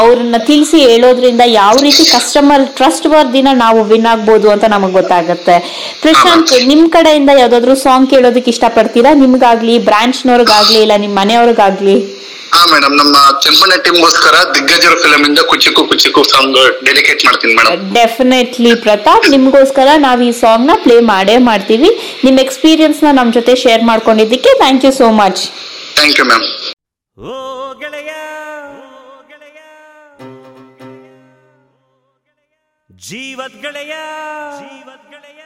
ಅವ್ರನ್ನ 0.00 0.38
ತಿಳಿಸಿ 0.50 0.80
ಹೇಳೋದ್ರಿಂದ 0.90 1.44
ಯಾವ 1.60 1.74
ರೀತಿ 1.88 2.04
ಕಸ್ಟಮರ್ 2.14 2.64
ಟ್ರಸ್ಟ್ 2.80 3.08
ವರ್ದಿನ 3.14 3.48
ನಾವು 3.64 3.82
ವಿನ್ 3.92 4.08
ಆಗ್ಬೋದು 4.14 4.50
ಅಂತ 4.54 4.64
ನಮಗ್ 4.76 4.96
ಗೊತ್ತಾಗುತ್ತೆ. 5.00 5.56
ಪ್ರಶಾಂತ್ 6.02 6.54
ನಿಮ್ 6.72 6.88
ಕಡೆಯಿಂದ 6.96 7.30
ಯಾವುದಾದ್ರೂ 7.42 7.76
ಸಾಂಗ್ 7.86 8.10
ಕೇಳೋದಕ್ಕೆ 8.14 8.52
ಇಷ್ಟಪಡ್ತೀರಾ? 8.56 9.12
ನಿಮ್ಗಾಗ್ಲಿ 9.22 9.76
ಬ್ರಾಂಚ್ನವ್ರಿಗಾಗ್ಲಿ 9.90 10.80
ಇಲ್ಲ 10.86 10.96
ನಿಮ್ಮ 11.04 11.16
ಮನೆಯವ್ರಿಗಾಗ್ಲಿ? 11.22 11.96
ಹಾ 12.54 12.60
ಮೇಡಮ್ 12.72 12.92
ನಮ್ಮ 12.98 13.14
ಚೆಂಪಣ್ಣ 13.44 13.76
ಟೀಮ್ಗೋಸ್ಕರ 13.84 14.36
ದಿಗ್ಗಜರ 14.54 14.92
ಫಿಲಮ್ 15.04 15.24
ಇಂದ 15.28 15.40
ಕುಚಿಕು 15.50 15.82
ಕುಚಿಕು 15.90 16.20
ಸಾಂಗ್ 16.32 16.58
ಡೆಡಿಕೇಟ್ 16.86 17.22
ಮಾಡ್ತೀನಿ 17.26 17.54
ಮೇಡಮ್ 17.58 17.80
ಡೆಫಿನೆಟ್ಲಿ 17.96 18.72
ಪ್ರತಾಪ್ 18.84 19.26
ನಿಮಗೋಸ್ಕರ 19.32 19.88
ನಾವು 20.04 20.22
ಈ 20.28 20.30
ಸಾಂಗ್ನ 20.42 20.74
ಪ್ಲೇ 20.84 20.96
ಮಾಡೇ 21.12 21.36
ಮಾಡ್ತೀವಿ. 21.48 21.90
ನಿಮ್ಮ 22.24 22.38
ಎಕ್ಸ್ಪೀರಿಯನ್ಸ್ನ 22.40 23.12
ನಮ್ಮ 23.12 23.32
ಜೊತೆ 23.32 23.54
share 23.56 23.84
ಮಾಡ್ಕೊಂಡಿದ್ದಕ್ಕೆ 23.84 24.52
thank 24.58 24.84
you 24.86 24.92
so 24.98 25.08
much 25.20 25.42
thank 25.96 26.18
you 26.20 26.26
ma'am 26.30 26.46
ಓ 27.16 27.34
ಗೆಳೆಯ 27.82 28.12
ಗೆಳೆಯ 29.30 29.60
ಜೀವದ್ 32.90 33.58
ಗೆಳೆಯ 33.62 33.94
ಜೀವದ್ 34.60 35.06
ಗೆಳೆಯ 35.12 35.42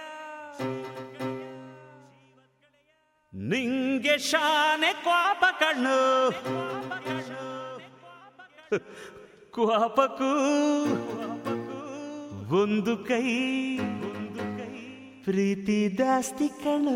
ನಿಂಗೆ 3.32 4.16
ಶಾನೆ 4.28 4.92
ಕ್ವಾಪ 5.02 5.44
ಕಣ್ಣು. 5.60 5.98
ಕ್ವಾಪಕ್ಕೂ 9.54 10.30
ಒಂದು 12.60 12.94
ಕೈ 13.08 13.26
ಒಂದು 13.70 14.12
ಕೈ. 14.12 14.17
ಪ್ರೀತಿ 15.28 15.76
ದಾಸ್ತಿ 15.98 16.46
ಕಣ್ಣು 16.62 16.94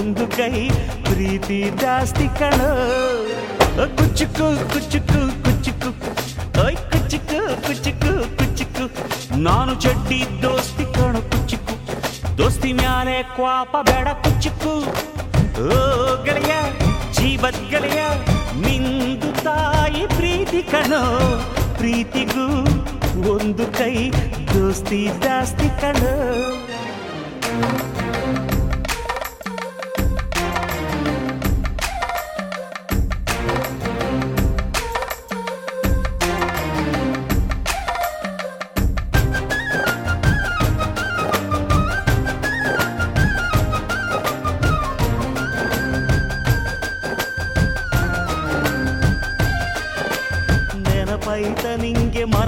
ಒಂದು 0.00 0.24
ಕೈ 0.36 0.52
ಪ್ರೀತಿ 1.06 1.58
ಜಾಸ್ತಿ 1.82 2.26
ಕಣೋ 2.38 2.70
ಓ 3.74 3.86
ಕುಚ್ಚುಕು 3.98 4.46
ಕುಚ್ಚುಕು 4.72 5.20
ಕುಚ್ಚುಕು 5.44 5.90
ಓಯ್ 6.62 6.78
ಕುಚ್ಚುಕು 6.92 7.38
ಕುಚ್ಚುಕು 7.66 8.12
ಕುಚ್ಚುಕು 8.38 8.84
ನಾನು 9.38 9.74
ಚಡ್ಡಿ 9.76 10.20
ದೋಸ್ತಿ 10.42 10.86
ಕಣ 10.96 11.14
ಕುಚ್ಚುಕು 11.32 11.74
ದೋಸ್ತಿ 12.38 12.72
ಮ್ಯಾಲೆ 12.72 13.18
ಕ್ವಾಪ 13.36 13.74
ಬೇಡ 13.90 14.08
ಕುಚ್ಚುಕು 14.24 14.74
ಓ 15.68 15.80
ಗೆಳೆಯ 16.26 16.54
ಜೀವದ್ 17.18 17.62
ಗೆಳೆಯ 17.72 18.02
ನಿಂದು 18.64 19.30
ತಾಯಿ 19.44 20.04
ಪ್ರೀತಿ 20.16 20.62
ಕಣೋ 20.72 21.02
ಪ್ರೀತಿಗೂ 21.78 22.46
ಒಂದು 23.34 23.66
ಕೈ 23.78 23.94
ದೋಸ್ತಿ 24.54 25.02
ಜಾಸ್ತಿ 25.24 25.68
ಕಣೋ 25.82 26.14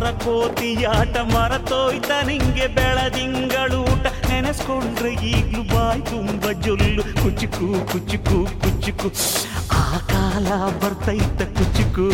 ನಿಂಗೆ 0.02 0.14
ಮರಕೋತಿಯಾಟ 0.14 1.16
ಮರತೋಯ್ತ 1.16 2.11
ನಿಂಗೆ 2.26 2.66
ಬೆಳದಿಂಗಳೂಟ 2.66 4.06
ನೆನೆಸ್ಕೊಂಡ್ರೆ 4.30 5.12
ಈಗ್ಲೂ 5.12 5.62
ಬಾಯ್ 5.62 6.02
ತುಂಬ 6.02 6.50
ಜೊಲ್ಲು. 6.50 7.02
ಕುಚುಕು 7.02 7.68
ಕುಚುಕು 7.92 8.38
ಕುಚುಕು. 8.62 9.09
ಆ 9.73 9.99
ಕಾಲ 9.99 10.49
ಬರ್ತೈತ 10.80 11.40
ಕುಚುಕು. 11.59 12.06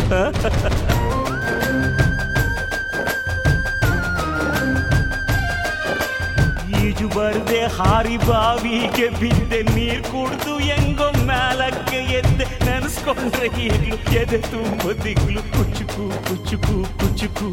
ಈಜು 6.79 7.07
ಬರ್ದೆ 7.07 7.61
ಹಾರಿ 7.77 8.17
ಬಾವಿಗೆ 8.17 9.09
ಬಿದ್ದೆ. 9.09 9.61
ನೀರ್ 9.63 10.03
ಕುಡ್ದು 10.03 10.57
ಹೆಂಗೋ 10.57 11.11
ಮ್ಯಾಲಕ್ಕೆ 11.25 11.97
ಎದ್ದೆ. 11.97 12.45
ನೆನೆಸ್ಕೊಂಡ್ರೆ 12.65 13.45
ಈಗ್ಲು 13.45 13.95
ಎದೆ 14.17 14.37
ತುಂಬ 14.37 14.91
ದಿಗ್ಲು. 14.91 15.41
ಕುಚುಕು 15.41 16.05
ಕುಚುಕು 16.27 16.99
ಕುಚುಕು. 16.99 17.47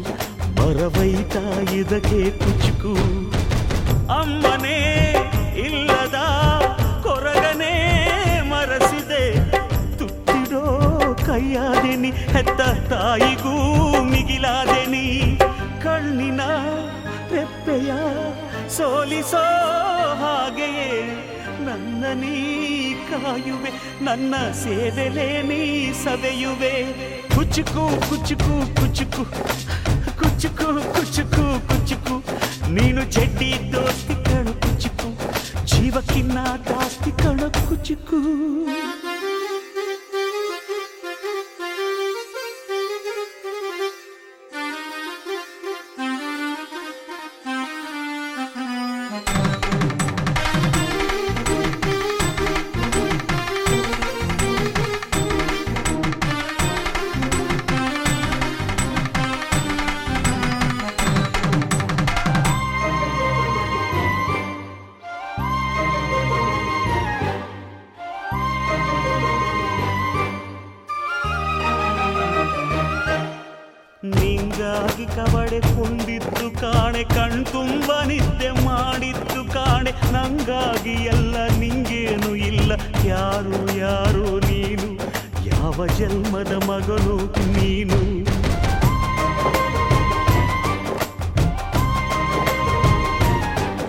ಮರವೈತ 0.57 1.35
ಇದಕ್ಕೆ 1.71 2.31
ಕುಚುಕು. 2.31 2.93
ಅಮ್ಮನೇ 4.19 4.79
ಇಲ್ಲದ 5.57 6.15
ಕೊರಗನೇ 7.03 7.73
ಮರಸಿದೆ. 8.49 9.51
ತುತ್ತಿಡೋ 9.97 10.63
ಕೈಯಾದೆನಿ, 11.25 12.11
ಹೆತ್ತ 12.11 12.61
ತಾಯಿಗೂ 12.93 13.55
ಮಿಗಿಲಾದೆನಿ. 14.03 15.39
ಕಣ್ಣಿನ 15.83 16.41
ರೆಪ್ಪೆಯ 17.31 17.91
ಸೋಲಿಸೋ 18.69 19.43
ಹಾಗೆಯೇ 20.21 20.89
ನನ್ನ 21.99 22.09
ನೀ 22.15 22.31
ಕಾಯುವೆ 23.07 23.69
ನನ್ನ 24.01 24.33
ಸೇವೆಲೆ 24.59 25.25
ನೀ 25.41 25.61
ಸವೆಯುವೆ 26.01 26.71
ಕುಚುಕು 27.33 27.83
ಕುಚುಕು 28.09 28.57
ಕುಚುಕು 28.79 29.23
ಕುಚುಕು 30.19 30.67
ಕುಚುಕು 30.93 31.45
ಕುಚುಕು 31.69 32.15
ನೀನು 32.69 33.03
ಚೆಡ್ಡಿ 33.09 33.49
ದೋಸ್ತಿ 33.73 34.17
ಕಣು 34.27 34.53
ಕುಚುಕು 34.63 35.09
ಜೀವಕ್ಕಿನ್ನ 35.65 36.37
ಜಾಸ್ತಿ 36.69 37.13
ಕಣು 37.23 37.49
ಕುಚುಕು 37.69 38.19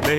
ಏ, 0.08 0.16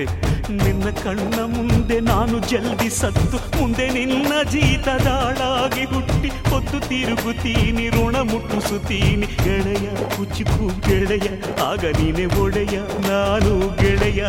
ನಿನ್ನ 0.58 0.90
ಕಣ್ಣ 1.02 1.36
ಮುಂದೆ 1.46 2.00
ನಾನು 2.00 2.38
ಜಲ್ದಿ 2.48 2.90
ಸತ್ತು 2.90 3.38
ಮುಂದೆ 3.56 3.88
ನಿನ್ನ 3.88 4.32
ಜೀತದಾಳಾಗಿ 4.50 5.84
ಹುಟ್ಟಿ 5.84 6.28
ಹೊತ್ತು 6.50 6.80
ತಿರುಗುತ್ತೀನಿ 6.80 7.88
ಋಣ 7.88 8.16
ಮುಟ್ಟಿಸುತ್ತೀನಿ. 8.22 9.26
ಗೆಳೆಯ 9.44 9.86
ಕುಚುಕು 10.16 10.66
ಗೆಳೆಯ 10.88 11.28
ಆಗ 11.62 11.84
ನೀನೆ 11.98 12.26
ಒಡೆಯ 12.40 12.76
ನಾನು 13.08 13.52
ಗೆಳೆಯ. 13.76 14.22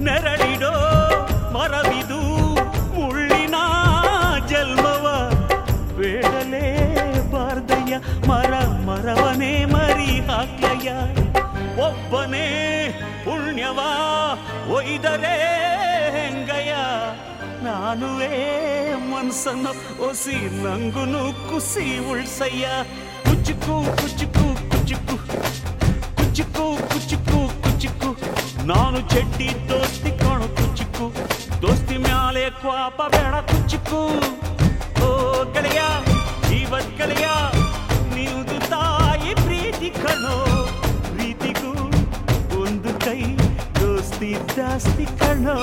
ನೆರಳಿಡೋ 0.00 0.72
ಮರವಿದು 1.54 2.20
ಮುಳ್ಳಿನ 2.96 3.56
ಜಲ್ಮವ 4.48 5.06
ಬೇಡಲೇ 5.98 6.66
ಬಾರ್ದಯ್ಯ 7.32 7.94
ಮರ 8.28 8.52
ಮರವನೇ 8.86 9.64
ಮರಿ 9.64 10.12
ಹಾಕ್ಲಯ್ಯ. 10.28 10.90
ಒಬ್ಬನೇ 11.80 12.46
ಪುಣ್ಯವ 13.68 13.80
ಒಯ್ದರೆ 14.74 15.32
ಹೆಂಗಯ್ಯ? 16.14 16.74
ನಾನುವೇ 17.64 18.30
ಮನ್ಸನ್ನು 19.10 19.72
ಒಸಿ 20.08 20.36
ನಂಗುನು 20.64 21.22
ಕುಸಿ 21.48 21.84
ಉಳ್ಸಯ್ಯ. 22.10 22.66
ಕುಚುಕು 23.24 23.76
ಕುಚುಕು 24.00 24.46
ಕುಚುಕು 24.70 25.16
ಕುಚುಕು 26.18 26.66
ಕುಚುಕು 26.92 27.40
ಕುಚುಕು 27.64 28.10
ನಾನು 28.66 29.00
ಚಡ್ಡಿ 29.00 29.48
ದೋಸ್ತಿ 29.68 30.12
ಕಾಣು 30.18 30.48
ಕುಚುಕು 30.58 31.06
ದೋಸ್ತಿ 31.62 31.96
ಮ್ಯಾಲೆ 31.96 32.50
ಕ್ವಾಪ 32.60 33.00
ಬೇಡ 33.08 33.34
ಕುಚುಕು 33.50 34.00
ಓ 35.04 35.10
ಗೆಳೆಯ 35.52 35.82
ಜೀವದ್ 36.48 36.92
ಗೆಳೆಯ 36.98 37.28
ನೀವುದು 38.14 38.58
ತಾಯಿ 38.70 39.34
ಪ್ರೀತಿ 39.34 39.90
ಕಣೋ. 40.02 40.57
ಜಾಸ್ತಿ 44.20 45.04
ಕಣೋ 45.18 45.58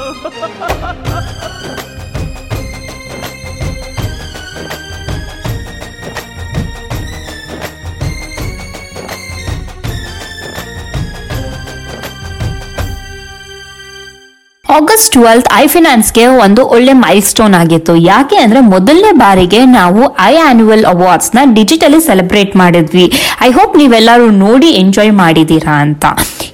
ಆಗಸ್ಟ್ 14.66 15.12
ಟ್ವೆಲ್ತ್ 15.12 15.50
ಐ 15.54 15.68
ಫಿನಾನ್ಸ್ಗೆ 15.68 16.28
ಒಂದು 16.28 16.66
ಒಳ್ಳೆ 16.66 16.94
ಮೈಲ್ 16.94 17.22
ಸ್ಟೋನ್ 17.24 17.56
ಆಗಿತ್ತು. 17.56 17.96
ಯಾಕೆ 17.96 18.36
ಅಂದ್ರೆ 18.36 18.60
ಮೊದಲನೇ 18.60 19.12
ಬಾರಿಗೆ 19.12 19.66
ನಾವು 19.66 20.02
ಐ 20.20 20.36
ಆನ್ಯುವಲ್ 20.38 20.86
ಅವಾರ್ಡ್ಸ್ನ 20.86 21.40
ಡಿಜಿಟಲಿ 21.54 22.02
ಸೆಲೆಬ್ರೇಟ್ 22.02 22.56
ಮಾಡಿದ್ವಿ. 22.56 23.06
ಐ 23.42 23.52
ಹೋಪ್ 23.52 23.78
ನೀವೆಲ್ಲರೂ 23.78 24.30
ನೋಡಿ 24.30 24.68
ಎಂಜಾಯ್ 24.68 25.12
ಮಾಡಿದೀರಾ 25.12 25.76
ಅಂತ. 25.82 26.06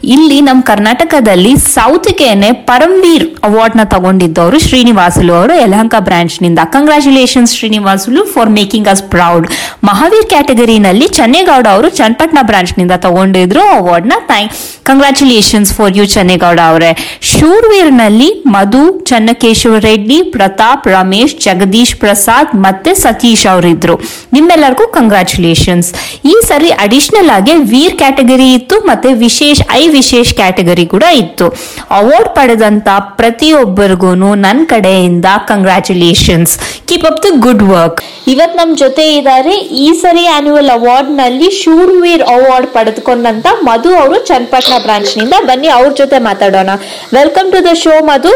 ಇಲ್ಲಿ 0.04 0.38
ನಮ್ಮ 0.46 0.62
ಕರ್ನಾಟಕದಲ್ಲಿ 0.70 1.52
ಸೌತ್ಗೆನೆ 1.74 2.48
ಪರಮ್ವೀರ್ 2.70 3.26
ಅವಾರ್ಡ್ನ 3.48 3.84
ತಗೊಂಡಿದ್ದವರು 3.94 4.58
ಶ್ರೀನಿವಾಸುಲು 4.68 5.34
ಅವರು. 5.40 5.54
Yelahanka 5.64 5.96
ಬ್ರಾಂಚ್ನಿಂದ. 6.08 6.60
Congratulations 6.76 7.54
Srinivasulu 7.58 8.22
for 8.34 8.52
making 8.58 8.90
us 8.94 9.04
proud 9.14 9.46
Mahaveer 9.90 10.28
ಕ್ಯಾಟಗರಿನಲ್ಲಿ 10.34 11.08
Channegowda 11.18 11.68
ಅವರು 11.76 11.90
ಚನ್ನಪಟ್ಟಣ 12.00 12.40
ಬ್ರಾಂಚ್ನಿಂದ 12.50 12.96
ತಗೊಂಡಿದ್ರು 13.06 13.62
ಅವಾರ್ಡ್ನ. 13.78 14.18
Thank 14.32 14.56
congratulations 14.90 15.74
for 15.78 15.94
you 15.98 16.06
Channegowda 16.16 16.60
ಅವರೇ. 16.72 16.92
ಶೂರ್ವೀರ್ನಲ್ಲಿ 17.34 18.30
ಮಧು, 18.56 18.84
ಚನ್ನಕೇಶವ 19.12 19.76
ರೆಡ್ಡಿ, 19.88 20.20
ಪ್ರತಾಪ್, 20.36 20.88
ರಮೇಶ್, 20.96 21.36
ಜಗದೀಶ್ 21.46 21.96
ಪ್ರಸಾದ್ 22.04 22.52
ಮತ್ತೆ 22.66 22.94
ಸತೀಶ್ 23.04 23.46
ಅವರಿದ್ರು. 23.54 23.98
ನಿಮ್ಮೆಲ್ಲರಿಗೂ 24.34 24.88
ಕಂಗ್ರಾಚುಲೇಷನ್ಸ್ 24.98 25.92
ಈ 26.34 26.36
ಸರಿ 26.50 26.72
ಅಡಿಷನಲ್ 26.88 27.32
ಆಗಿ 27.38 27.56
ವೀರ್ 27.74 27.98
ಕ್ಯಾಟಗರಿ 28.04 28.50
ಇತ್ತು, 28.54 28.78
ಮತ್ತೆ 28.92 29.10
ವಿಶೇಷ 29.26 29.62
ಐ 29.80 29.84
ವಿಶೇಷ 29.92 30.34
ಕ್ಯಾಟಗರಿ 30.34 30.86
ಕೂಡ 30.94 31.06
ಇತ್ತು. 31.24 31.48
ಅವಾರ್ಡ್ 31.92 32.30
ಪಡೆದಂತ 32.36 32.88
ಪ್ರತಿಯೊಬ್ಬರಿಗೂ 33.20 34.12
ನನ್ನ 34.46 34.62
ಕಡೆಯಿಂದ 34.74 35.28
congratulations 35.48 36.54
keep 36.90 37.06
up 37.10 37.22
the 37.24 37.32
good 37.46 37.64
work 37.74 38.00
ಇವತ್ 38.28 38.56
ನಮ್ 38.56 38.72
ಜೊತೆ 38.78 39.06
ಇದ್ದಾರೆ 39.18 39.54
ಈ 39.86 39.88
ಸರಿ 40.02 40.26
ಆನ್ಯುವಲ್ 40.38 40.70
ಅವಾರ್ಡ್ನಲ್ಲಿ 40.70 41.50
ಶೂರ್ವೀರ್ 41.64 42.24
ಅವಾರ್ಡ್ 42.36 42.68
ಪಡೆದುಕೊಂಡಂತ 42.68 43.48
ಮಧು 43.64 43.92
ಅವರು 44.02 44.18
ಚನ್ನಪಟ್ಟಣ 44.26 44.76
ಬ್ರಾಂಚ್ನಿಂದ. 44.82 45.34
ಬನ್ನಿ 45.46 45.70
ಅವ್ರ 45.78 45.90
ಜೊತೆ 45.98 46.18
ಮಾತಾಡೋಣ. 46.30 46.70
Welcome 47.14 47.52
to 47.52 47.60
the 47.66 47.74
show 47.84 47.94
Madhu. 48.06 48.34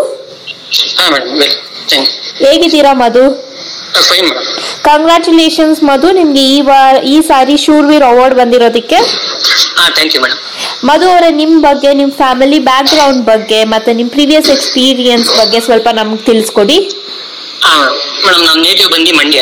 ಹೇಗಿದ್ದೀರಾ 2.43 2.93
ಮಧು? 2.93 3.25
ಕಂಗ್ರಾಚುಲೇಷನ್ಸ್ 4.83 5.83
ಮಧು. 5.83 6.07
ನಿಮ್ಗೆ 6.11 6.41
ಈ 6.55 6.57
ವಾರ 6.61 6.95
ಈ 7.13 7.15
ಸಾರಿ 7.21 7.57
ಶೂರ್ವೀರ್ 7.57 8.03
ಅವಾರ್ಡ್ 8.03 8.35
ಬಂದಿರೋದಕ್ಕೆ. 8.35 8.97
ಮಧು 10.89 11.05
ಅವರೇ 11.13 11.29
ನಿಮ್ 11.41 11.55
ಬಗ್ಗೆ 11.67 11.89
ನಿಮ್ 11.99 12.11
ಫ್ಯಾಮಿಲಿ 12.21 12.59
ಬ್ಯಾಕ್ 12.69 12.89
ಗ್ರೌಂಡ್ 12.93 13.21
ಬಗ್ಗೆ 13.31 13.59
ಮತ್ತೆ 13.73 13.91
ನಿಮ್ 13.99 14.09
ಪ್ರೀವಿಯಸ್ 14.15 14.49
ಎಕ್ಸ್ಪೀರಿಯನ್ಸ್ 14.55 15.29
ಬಗ್ಗೆ 15.39 15.59
ಸ್ವಲ್ಪ 15.67 15.87
ನಮ್ಗೆ 15.99 16.23
ತಿಳಿಸ್ಕೊಡಿ. 16.29 16.77
ಮೇಡಮ್ 18.25 18.43
ನಮ್ಮ 18.47 18.59
ನೇಟಿವ್ 18.67 18.89
ಬಂದು 18.95 19.13
ಮಂಡ್ಯ. 19.19 19.41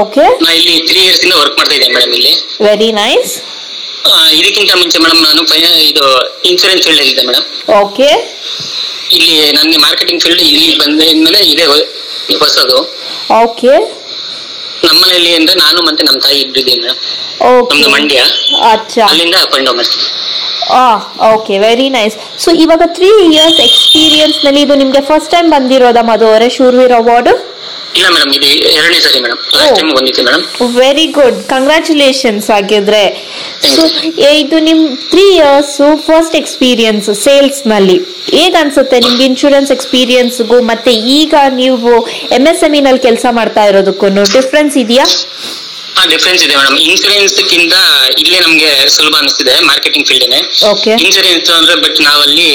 ಓಕೆ 0.00 0.24
ನಾ 0.44 0.50
ಇಲ್ಲಿ 0.58 0.74
ತ್ರೀ 0.88 1.00
ಇಯರ್ಸ್ 1.06 1.22
ಇಂದ 1.26 1.34
ವರ್ಕ್ 1.42 1.56
ಮಾಡ್ತಾ 1.58 1.74
ಇದ್ದೇನೆ 1.76 1.94
ಮೇಡಮ್ 1.96 2.14
ಇಲ್ಲಿ. 2.18 2.32
ವೆರಿ 2.68 2.90
ನೈಸ್ 3.00 3.32
ಇದಕ್ಕಿಂತ 4.38 4.72
ಮುಂಚೆ 4.80 4.98
ಮೇಡಮ್ 5.04 5.20
ನಾನು 5.28 5.42
ಇದು 5.90 6.04
ಇನ್ಸೂರೆನ್ಸ್ 6.50 6.84
ಫೀಲ್ಡ್ 6.86 7.02
ಇದ್ದೆ 7.10 7.24
ಮೇಡಮ್ 7.30 7.44
ಓಕೆ 7.82 8.08
ಇಲ್ಲಿ 9.16 9.34
ನನಗೆ 9.58 9.78
ಮಾರ್ಕೆಟಿಂಗ್ 9.86 10.20
ಫೀಲ್ಡ್ 10.24 10.42
ಇಲ್ಲಿ 10.50 10.76
ಬಂದ್ಮೇಲೆ 10.82 11.40
ಇದೆ 11.54 11.66
ಹೊಸದು. 12.42 12.78
ಓಕೆ 13.42 13.72
ನಮ್ಮ 14.86 14.96
ಮನೆಯಲ್ಲಿ 15.02 15.32
ಅಂದ್ರೆ 15.38 15.54
ನಾನು 15.64 15.78
ಮತ್ತೆ 15.88 16.02
ನಮ್ಮ 16.08 16.18
ತಾಯಿ 16.24 16.38
ಇಬ್ರು 16.44 16.60
ಇದ್ದೀವಿ 16.62 16.80
ಮೇಡಮ್ 16.84 17.00
ಓಕೆ 17.50 17.68
ನಮ್ದು 17.74 17.90
ಮಂಡ್ಯ. 17.94 18.18
ಅಚ್ಚಾ. 18.72 19.04
ಅಲ್ಲಿಂದ 19.10 19.36
ಅಪ್ 19.44 19.54
ಅಂಡ್ 19.58 19.66
ಡೌನ್ 19.68 19.80
ಆ 20.76 20.86
ಓಕೆ 21.34 21.58
ವೆರಿ 21.58 21.88
ನೈಸ್ 21.90 22.14
ಸೊ 22.38 22.50
ಇವಾಗ 22.64 22.82
ತ್ರೀ 22.94 23.08
ಇಯರ್ಸ್ 23.28 23.60
ಎಕ್ಸ್ಪೀರಿಯನ್ಸ್ನಲ್ಲಿ 23.60 24.60
ಇದು 24.60 24.74
ನಿಮ್ಗೆ 24.74 25.00
ಫಸ್ಟ್ 25.02 25.30
ಟೈಮ್ 25.30 25.50
ಬಂದಿರೋದ 25.50 25.96
ಮಧು 26.02 26.26
ಅವರೇ 26.26 26.48
ಶೂರ್ವೀರ್ 26.50 26.92
ಅವಾರ್ಡ್ 26.92 27.30
ಇಲ್ಲ 27.94 28.06
ಮೇಡಮ್ 28.08 28.32
ಇದು 28.34 28.46
ಎರಡನೇ 28.72 29.00
ಸರಿ 29.00 29.18
ಮೇಡಮ್ 29.20 29.40
ಲಾಸ್ಟ್ 29.56 29.76
ಟೈಮ್ 29.76 29.90
ಬಂದಿತ್ತು 29.96 30.22
ಮೇಡಮ್ 30.22 30.44
ವೆರಿ 30.76 31.06
ಗುಡ್ 31.12 31.38
ಕಂಗ್ರ್ಯಾಚುಲೇಷನ್ಸ್ 31.48 32.50
ಆಗಿದ್ರೆ 32.50 33.02
ಸೊ 33.66 33.82
ಇದು 34.34 34.58
ನಿಮ್ 34.60 34.80
ತ್ರೀ 35.10 35.26
ಇಯರ್ಸ್ 35.34 35.74
ಫಸ್ಟ್ 36.06 36.36
ಎಕ್ಸ್ಪೀರಿಯನ್ಸ್ 36.36 37.08
ಸೇಲ್ಸ್ನಲ್ಲಿ. 37.24 37.98
ಹೇಗ್ 38.32 38.54
ಅನ್ಸುತ್ತೆ 38.54 39.00
ನಿಮ್ಗೆ 39.00 39.24
ಇನ್ಶೂರೆನ್ಸ್ 39.24 39.70
ಎಕ್ಸ್ಪೀರಿಯನ್ಸ್ಗೂ 39.70 40.60
ಮತ್ತೆ 40.62 40.92
ಈಗ 41.14 41.34
ನೀವು 41.52 41.92
ಎಂ 42.30 42.46
ಎಸ್ 42.46 42.62
ಎಂ 42.62 42.74
ನಲ್ಲಿ 42.84 43.00
ಕೆಲಸ 43.00 43.26
ಮಾಡ್ತಾ 43.30 43.64
ಇರೋದಕ್ಕೂ 43.64 44.08
ಡಿಫ್ರೆನ್ಸ್ 44.36 44.76
ಇದೆಯಾ? 44.76 45.06
ಹಾ 45.96 46.04
ಡಿಫ್ರೆನ್ಸ್ 46.06 46.44
ಇದೆ 46.44 46.56
ಮೇಡಮ್ 46.56 46.78
ಇನ್ಸೂರೆನ್ಸ್ 46.78 47.34
ಕಿಂತ 47.52 47.74
ಇಲ್ಲೇ 48.18 48.40
ನಮ್ಗೆ 48.40 48.88
ಸುಲಭ 48.88 49.14
ಅನಿಸ್ತಿದೆ 49.18 49.54
ಮಾರ್ಕೆಟಿಂಗ್ 49.64 50.06
ಫೀಲ್ಡ್ 50.08 50.36
ಓಕೆ 50.70 50.92
ಇನ್ಸೂರೆನ್ಸ್ 51.06 51.50
ಅಂದ್ರೆ 51.50 51.74
ಬಟ್ 51.80 52.00
ನಾವಲ್ಲಿ 52.00 52.50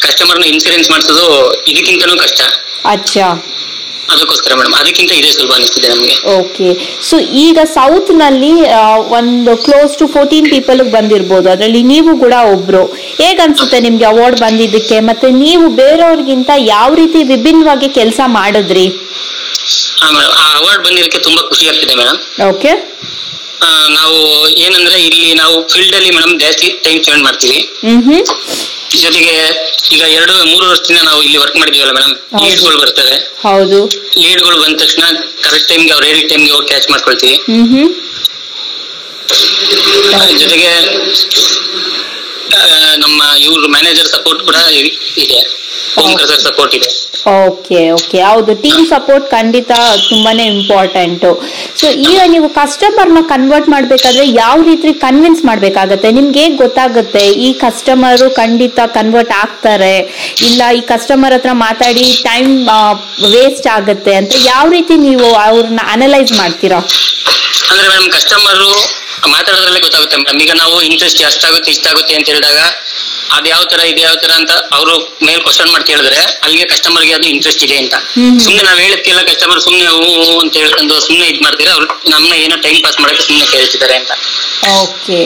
ಕಸ್ಟಮರ್ನ 0.00 0.44
ಇನ್ಸೂರೆನ್ಸ್ 0.44 0.90
ಮಾಡಿಸೋದು 0.90 1.26
ಇದಕ್ಕಿಂತನೂ 1.66 2.16
ಕಷ್ಟ. 2.16 2.40
ಅಚ್ಚಾ. 2.84 3.26
ಅದಕ್ಕೋಸ್ಕರ 4.12 4.54
ಮೇಡಮ್ 4.54 4.74
ಅದಕ್ಕಿಂತ 4.74 5.12
ಇದೇ 5.12 5.30
ಸುಲಭ 5.30 5.52
ಅನಿಸ್ತಿದೆ 5.52 5.88
ನಮ್ಗೆ. 5.88 6.14
ಓಕೆ 6.38 6.68
ಸೊ 7.08 7.18
ಈಗ 7.18 7.58
ಸೌತ್ನಲ್ಲಿ 7.74 8.52
ಒಂದು 9.18 9.56
ಕ್ಲೋಸ್ 9.56 9.98
ಟು 9.98 10.06
ಫೋರ್ಟೀನ್ 10.06 10.50
ಪೀಪಲ್ 10.50 10.80
ಬಂದಿರ್ಬೋದು. 10.90 11.50
ಅದರಲ್ಲಿ 11.50 11.82
ನೀವು 11.82 12.18
ಕೂಡ 12.18 12.34
ಒಬ್ರು. 12.54 12.82
ಹೇಗನ್ಸುತ್ತೆ 13.22 13.80
ನಿಮ್ಗೆ 13.80 14.04
ಅವಾರ್ಡ್ 14.04 14.40
ಬಂದಿದ್ದಕ್ಕೆ? 14.40 15.00
ಮತ್ತೆ 15.00 15.30
ನೀವು 15.30 15.68
ಬೇರೆಯವ್ರಿಗಿಂತ 15.68 16.50
ಯಾವ 16.56 16.94
ರೀತಿ 16.94 17.22
ವಿಭಿನ್ನವಾಗಿ 17.22 17.88
ಕೆಲಸ 17.88 18.20
ಮಾಡಿದ್ರಿ? 18.26 18.86
ಆ 20.02 20.08
ಅವಾರ್ಡ್ 20.58 20.82
ಬಂದಿರೋಕ್ಕೆ 20.84 21.18
ತುಂಬಾ 21.18 21.42
ಖುಷಿ 21.42 21.64
ಆಗ್ತಿದೆ 21.68 21.94
ಮೇಡಮ್ 21.94 22.18
ಓಕೆ 22.48 22.72
ನಾವು 23.96 24.18
ಏನಂದ್ರೆ 24.58 24.96
ಇಲ್ಲಿ 25.06 25.34
ನಾವು 25.34 25.56
ಫೀಲ್ಡ್ 25.68 25.96
ಅಲ್ಲಿ 25.96 26.10
ಮೇಡಮ್ 26.10 26.34
ಜಾಸ್ತಿ 26.40 26.68
ಟೈಮ್ 26.84 27.00
ಸ್ಪೆಂಡ್ 27.04 27.24
ಮಾಡ್ತೀವಿ. 27.24 27.58
ಜೊತೆಗೆ 29.02 29.34
ಈಗ 29.94 30.02
ಎರಡು 30.16 30.34
ಮೂರು 30.44 30.64
ವರ್ಷದಿಂದ 30.70 31.00
ನಾವು 31.02 31.20
ಇಲ್ಲಿ 31.22 31.38
ವರ್ಕ್ 31.38 31.56
ಮಾಡಿದೀವಲ್ಲ 31.56 31.92
ಮೇಡಮ್ 31.92 32.14
ಲೀಡ್ 32.34 32.44
ಲೀಡ್ಗಳು 32.44 32.78
ಬರ್ತವೆ. 32.82 33.14
ಹೌದು. 33.42 33.78
ಲೀಡ್ಗಳು 34.22 34.56
ಬಂದ 34.62 34.74
ತಕ್ಷಣ 34.82 35.04
ಕರೆಕ್ಟ್ 35.42 35.68
ಟೈಮ್ಗೆ 35.68 35.92
ಅವ್ರ 35.92 36.04
ಹೇಳಿದ 36.04 36.26
ಟೈಮ್ಗೆ 36.32 36.52
ಹೋಗಿ 36.52 36.68
ಕ್ಯಾಚ್ 36.68 36.88
ಮಾಡ್ಕೊಳ್ತೀವಿ. 36.90 37.36
ಜೊತೆಗೆ 40.42 40.70
ನಮ್ಮ 42.96 43.20
ಇವ್ರ 43.42 43.66
ಮ್ಯಾನೇಜರ್ 43.68 44.08
ಸಪೋರ್ಟ್ 44.08 44.42
ಕೂಡ 44.44 44.56
ಇದೆ. 45.24 45.40
ಓಂಕರ್ 46.02 46.28
ಸರ್ 46.28 46.42
ಸಪೋರ್ಟ್ 46.48 46.74
ಇದೆ. 46.74 46.90
ಓಕೆ 47.26 47.90
ಓಕೆ 47.90 48.18
ಹೌದು 48.28 48.52
ಟೀಮ್ 48.62 48.86
ಸಪೋರ್ಟ್ 48.92 49.30
ಖಂಡಿತ 49.30 49.72
ತುಂಬಾನೇ 50.08 50.44
ಇಂಪಾರ್ಟೆಂಟ್ 50.54 51.24
ಸೊ 51.80 51.86
ಈಗ 52.08 52.20
ನೀವು 52.34 52.48
ಕಸ್ಟಮರ್ನ 52.48 53.20
ಕನ್ವರ್ಟ್ 53.32 53.68
ಮಾಡ್ಬೇಕಾದ್ರೆ 53.68 54.24
ಯಾವ 54.42 54.56
ರೀತಿ 54.62 54.92
ಕನ್ವಿನ್ಸ್ 55.06 55.42
ಮಾಡ್ಬೇಕಾಗತ್ತೆ? 55.44 56.12
ನಿಮ್ಗೆ 56.12 56.40
ಹೇಗ್ 56.44 56.56
ಗೊತ್ತಾಗುತ್ತೆ? 56.56 57.24
ಈ 57.46 57.52
ಕಸ್ಟಮರು 57.64 58.30
ಖಂಡಿತ 58.40 58.80
ಕನ್ವರ್ಟ್ 58.98 59.32
ಆಗ್ತಾರೆ. 59.42 59.94
ಇಲ್ಲ, 60.48 60.62
ಈ 60.78 60.80
ಕಸ್ಟಮರ್ 60.92 61.34
ಹತ್ರ 61.36 61.52
ಮಾತಾಡಿ 61.66 62.06
ಟೈಮ್ 62.30 62.52
ವೇಸ್ಟ್ 63.34 63.66
ಆಗುತ್ತೆ 63.76 64.14
ಅಂತ 64.16 64.32
ಯಾವ 64.44 64.68
ರೀತಿ 64.68 64.96
ನೀವು 65.06 65.28
ಅವ್ರನ್ನ 65.46 65.80
ಅನಲೈಸ್ 65.94 66.32
ಮಾಡ್ತೀರಾ? 66.32 66.80
ಅಂದ್ರೆ 67.70 67.88
ಮೇಡಮ್ 67.88 68.10
ಕಸ್ಟಮರ್ 68.10 68.62
ಮಾತಾಡೋದ್ರಲ್ಲೇ 69.28 69.80
ಗೊತ್ತಾಗುತ್ತೆ 69.80 70.16
ಮೇಡಮ್ 70.16 70.40
ಈಗ 70.42 70.52
ನಾವು 70.62 70.76
ಇಂಟ್ರೆಸ್ಟ್ 70.82 71.20
ಎಷ್ಟಾಗುತ್ತೆ 71.22 71.70
ಇಷ್ಟಾಗುತ್ತೆ 71.70 72.14
ಅಂತ 72.14 72.26
ಹೇಳಿದಾಗ 72.32 72.60
ಅದ್ 73.36 73.46
ಯಾವ 73.52 73.62
ತರ 73.72 73.80
ಇದೆ 73.90 74.00
ಯಾವ 74.06 74.16
ತರ 74.22 74.32
ಅಂತ 74.40 74.52
ಅವರು 74.76 74.94
ಮೇಲ್ 75.26 75.40
ಕ್ವಶನ್ 75.46 75.70
ಮಾಡಿ 75.72 75.84
ಕೇಳಿದ್ರೆ 75.90 76.18
ಅಲ್ಲಿಗೆ 76.44 76.66
ಕಸ್ಟಮರ್ಗೆ 76.72 77.12
ಅದು 77.18 77.26
ಇಂಟ್ರೆಸ್ಟ್ 77.34 77.62
ಇದೆ 77.66 77.76
ಅಂತ. 77.82 77.94
ಸುಮ್ನೆ 78.44 78.62
ನಾವ್ 78.68 78.78
ಹೇಳಕ್ಕೆಲ್ಲ 78.84 79.22
ಕಸ್ಟಮರ್ 79.30 79.60
ಸುಮ್ನೆ 79.66 79.86
ಹೂ 79.94 80.08
ಅಂತ 80.42 80.54
ಹೇಳ್ಕೊಂಡು 80.62 80.94
ಸುಮ್ನೆ 81.06 81.24
ಇದ್ 81.32 81.40
ಮಾಡ್ತೀರಾ 81.46 81.72
ಅವ್ರು 81.76 81.86
ನಮ್ನ 82.14 82.32
ಏನೋ 82.44 82.56
ಟೈಮ್ 82.66 82.78
ಪಾಸ್ 82.84 82.98
ಮಾಡಕ್ಕೆ 83.02 83.24
ಸುಮ್ನೆ 83.28 83.46
ಕೇಳ್ತಿದ್ದಾರೆ 83.54 83.96
ಅಂತ. 84.00 84.12
ಓಕೆ. 84.82 85.20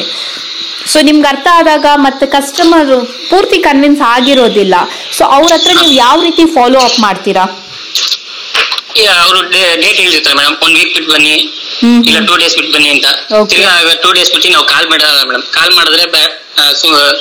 ಸೊ 0.93 0.99
ನಿಮ್ಗೆ 1.09 1.29
ಅರ್ಥ 1.33 1.49
ಆದಾಗ 1.59 1.87
ಮತ್ತೆ 2.07 2.25
ಕಸ್ಟಮರ್ 2.37 2.91
ಪೂರ್ತಿ 3.31 3.59
ಕನ್ವಿನ್ಸ್ 3.69 4.03
ಆಗಿರೋದಿಲ್ಲ. 4.15 4.75
ಸೊ 5.19 5.23
ಅವ್ರ 5.37 5.51
ಹತ್ರ 5.57 5.73
ನೀವು 5.81 5.95
ಯಾವ 6.05 6.17
ರೀತಿ 6.29 6.45
ಫಾಲೋ 6.57 6.81
ಅಪ್ 6.89 6.99
ಮಾಡ್ತೀರಾ? 7.07 7.45
ಅವರು 9.25 9.39
ಡೇಟ್ 9.53 9.99
ಹೇಳಿರ್ತಾರೆ 10.03 10.37
ಮೇಡಮ್ 10.39 10.57
ಒನ್ 10.65 10.75
ವೀಕ್ 10.79 10.93
ಬಿಟ್ಟು 10.97 11.11
ಬನ್ನಿ. 11.15 11.37
ಇಲ್ಲ 12.09 12.19
ಟೂ 12.29 12.35
ಡೇಸ್ 12.43 12.55
ಬಿಟ್ಟು 12.59 12.73
ಬನ್ನಿ 12.75 12.91
ಅಂತ. 12.97 13.07
ಟೂ 14.05 14.11
ಡೇಸ್ 14.19 14.31
ಬಿಟ್ಟು 14.35 14.51
ನಾವು 14.57 14.67
ಕಾಲ್ 14.73 14.87
ಮಾಡಲ್ಲ 14.93 15.21
ಮೇಡಮ್ 15.31 15.45
ಕಾಲ್ 15.57 15.73
ಮಾಡಿದ್ರೆ 15.79 16.05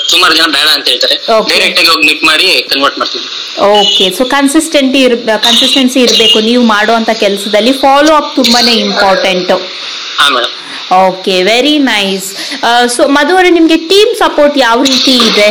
ಸುಮಾರು 0.10 0.34
ಜನ 0.36 0.48
ಬೇಡ 0.56 0.67
ಅಂತ 0.76 0.86
ಹೇಳ್ತಾರೆ. 0.91 1.15
ಡೈರೆಕ್ಟ್ 1.52 1.80
ಆಗಿ 1.80 1.89
ಹೋಗಿ 1.91 2.06
ಮಿಟ್ 2.10 2.24
ಮಾಡಿ 2.30 2.48
ಕನ್ವರ್ಟ್ 2.72 2.98
ಮಾಡ್ತೀವಿ. 3.02 3.26
ಓಕೆ 3.74 4.06
ಸೊ 4.17 4.24
ಕನ್ಸಿಸ್ಟೆಂಟಿ 4.36 5.00
ಇರ್ 5.08 5.15
ಕನ್ಸಿಸ್ಟೆನ್ಸಿ 5.46 6.00
ಇರಬೇಕು. 6.06 6.38
ನೀವು 6.50 6.63
ಮಾಡುವಂತ 6.74 7.12
ಕೆಲಸದಲ್ಲಿ 7.24 7.74
ಫಾಲೋ 7.84 8.13
ಅಪ್ 8.15 8.32
ತುಂಬಾನೇ 8.39 8.74
ಇಂಪಾರ್ಟೆಂಟ್ 8.86 9.52
ಹಾ 10.19 10.28
madam 10.36 10.54
okay 11.04 11.36
very 11.43 11.76
nice 11.89 12.26
so 12.96 13.02
Madhu 13.17 13.34
ಅವರೇ 13.36 13.52
ನಿಮ್ಗೆ 13.52 13.78
ಟೀಮ್ 13.91 14.12
ಸಪೋರ್ಟ್ 14.24 14.58
ಯಾವ 14.60 14.80
ರೀತಿ 14.89 15.13
ಇದೆ? 15.30 15.48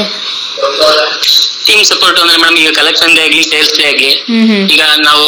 ಟೀಮ್ 1.67 1.83
ಸಪೋರ್ಟ್ 1.91 2.19
ಅಂದ್ರೆ 2.21 2.37
ಮೇಡಮ್ 2.43 2.59
ಈಗ 2.63 2.71
ಕಲೆಕ್ಷನ್ 2.79 3.13
ಆಗ್ಲಿ 3.25 3.43
ಸೇಲ್ಸ್ 3.51 3.75
ಆಗ್ಲಿ 3.89 4.13
ಹ್ಮ್ 4.29 4.47
ಹ್ಮ್. 4.51 4.65
ಈಗ 4.75 4.83
ನಾವು 5.07 5.25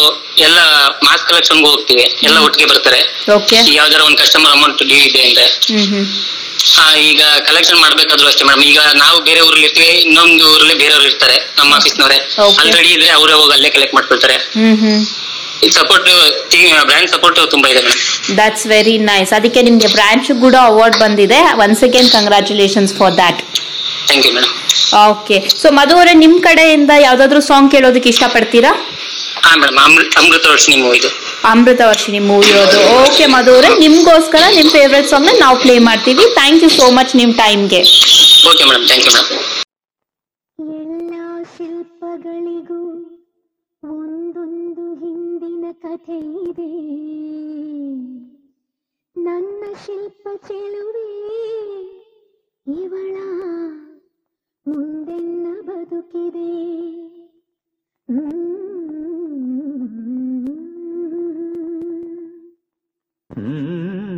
ಎಲ್ಲ 0.46 0.58
ಮಾಸ್ 1.06 1.24
ಕಲೆಕ್ಷನ್ 1.30 1.60
ಹೋಗ್ತೀವಿ. 1.66 2.06
ಎಲ್ಲ 2.28 2.38
ಒಟ್ಟಿಗೆ 2.46 2.68
ಬರ್ತಾರೆ. 2.72 3.00
ಯಾವ್ದಾರ 3.78 4.00
ಒಂದು 4.08 4.18
ಕಸ್ಟಮರ್ 4.22 4.52
ಅಮೌಂಟ್ 4.52 4.82
ಡ್ಯೂ 4.90 5.00
ಇದೆ 5.08 5.22
ಅಂದ್ರೆ. 5.26 5.46
ಆ, 6.74 6.84
ಈಗ 7.02 7.20
ಕಲೆಕ್ಷನ್ 7.46 7.78
ಮಾಡ್ಬೇಕಾದ್ರು 7.78 8.28
ಅಷ್ಟೇ 8.28 8.44
ಮೇಡಮ್ 8.44 8.62
ಈಗ 8.64 8.78
ನಾವು 9.00 9.16
ಬೇರೆ 9.22 9.40
ಊರಲ್ಲಿ 9.40 9.66
ಇರ್ತೀವಿ 9.66 9.92
ಇನ್ನೊಂದು 10.04 10.44
ಊರಲ್ಲಿ 10.52 10.76
ಬೇರೆಯವ್ರು 10.76 11.06
ಇರ್ತಾರೆ 11.10 11.36
ನಮ್ಮ 11.58 11.70
ಆಫೀಸ್ನವರೇ 11.74 12.18
Okay. 12.40 12.58
ಅಲ್ಲಿ 12.60 12.72
ರೆಡಿ 12.78 12.90
ಇದ್ರೆ 12.94 13.10
ಅವರೇ 13.16 13.34
ಹೋಗಿ 13.34 13.52
ಅಲ್ಲೇ 13.56 13.70
ಕಲೆಕ್ಟ್ 13.70 13.94
ಮಾಡ್ಕೊಳ್ತಾರೆ. 13.94 14.36
ಹ್ಮ್ 14.56 15.02
ಸಪೋರ್ಟ್ 15.72 16.08
ಬ್ರ್ಯಾಂಡ್ 16.86 17.10
ಸಪೋರ್ಟ್ 17.10 17.38
ತುಂಬಾ 17.52 17.68
ಇದೆ 17.70 17.82
ಮೇಡಮ್ 17.82 18.00
ದಟ್ಸ್ 18.38 18.64
ವೆರಿ 18.70 18.96
ನೈಸ್ 19.06 19.32
ಅದಕ್ಕೆ 19.34 19.60
ನಿಮ್ಗೆ 19.62 19.88
ಬ್ರಾಂಚ್ 19.94 20.30
ಕೂಡ 20.42 20.56
ಅವಾರ್ಡ್ 20.68 20.98
ಬಂದಿದೆ. 21.00 21.38
Once 21.62 21.82
again 21.84 22.10
congratulations 22.10 22.94
for 22.94 23.14
that 23.16 23.40
thank 24.06 24.26
you 24.26 24.32
madam 24.32 24.54
okay 25.04 25.36
so 25.60 25.68
Madhu 25.76 25.94
ಅವರೇ 25.96 26.14
ನಿಮ್ 26.20 26.36
ಕಡೆಯಿಂದ 26.42 26.92
ಯಾವ್ದಾದ್ರು 27.02 27.40
ಸಾಂಗ್ 27.48 27.70
ಕೇಳೋದಕ್ಕೆ 27.72 28.10
ಇಷ್ಟಪಡ್ತೀರಾ? 28.12 28.72
ಹಾ 29.44 29.52
ಮೇಡಮ್ 29.56 29.78
ಅಮೃತ 30.18 30.46
ವರ್ಷಿಣಿ 30.46 30.76
ಮೂವಿದು 30.82 31.08
ಅಮೃತ 31.44 31.80
ವರ್ಷಿಣಿ 31.86 32.18
ಮೂವಿ 32.28 32.50
ಅದು. 32.58 32.78
ಓಕೆ 32.98 33.24
ಮಧು 33.26 33.50
ಅವರೇ 33.54 33.70
ನಿಮ್ಗೋಸ್ಕರ 33.78 34.44
ನಿಮ್ 34.56 34.68
ಫೇವ್ರೆಟ್ 34.68 35.08
ಸಾಂಗ್ 35.08 35.40
ನಾವು 35.40 35.56
ಪ್ಲೇ 35.60 35.78
ಮಾಡ್ತೀವಿ. 35.78 36.24
ಥ್ಯಾಂಕ್ 36.34 36.62
ಯು 36.64 36.70
ಸೋ 36.70 36.86
ಮಚ್ 36.90 37.12
ನಿಮ್ 37.16 37.34
ಟೈಮ್ಗೆ 37.34 37.80
okay 38.50 38.64
madam 38.64 38.86
thank 38.86 39.06
you 39.06 39.12
madam 39.16 39.42
ಎಲ್ಲ 40.80 41.12
ಶಿಲ್ಪಗಳಿಗೂ 41.54 42.80
ಒಂದೊಂದು 43.82 44.84
ಹಿಂದಿನ 45.02 45.64
ಕಥೆ 45.82 46.18
ಇದೆ. 46.44 46.70
ನನ್ನ 49.16 49.62
ಶಿಲ್ಪ 49.84 50.24
ಚೆಲುವೆ 50.46 51.08
ಇವಳ 52.66 53.16
ಮುಂದೆನ್ನ 54.66 55.46
ಬದುಕಿದೆ. 55.62 56.48
ಹ್ಮ್. 58.08 58.73
嗯 63.36 64.13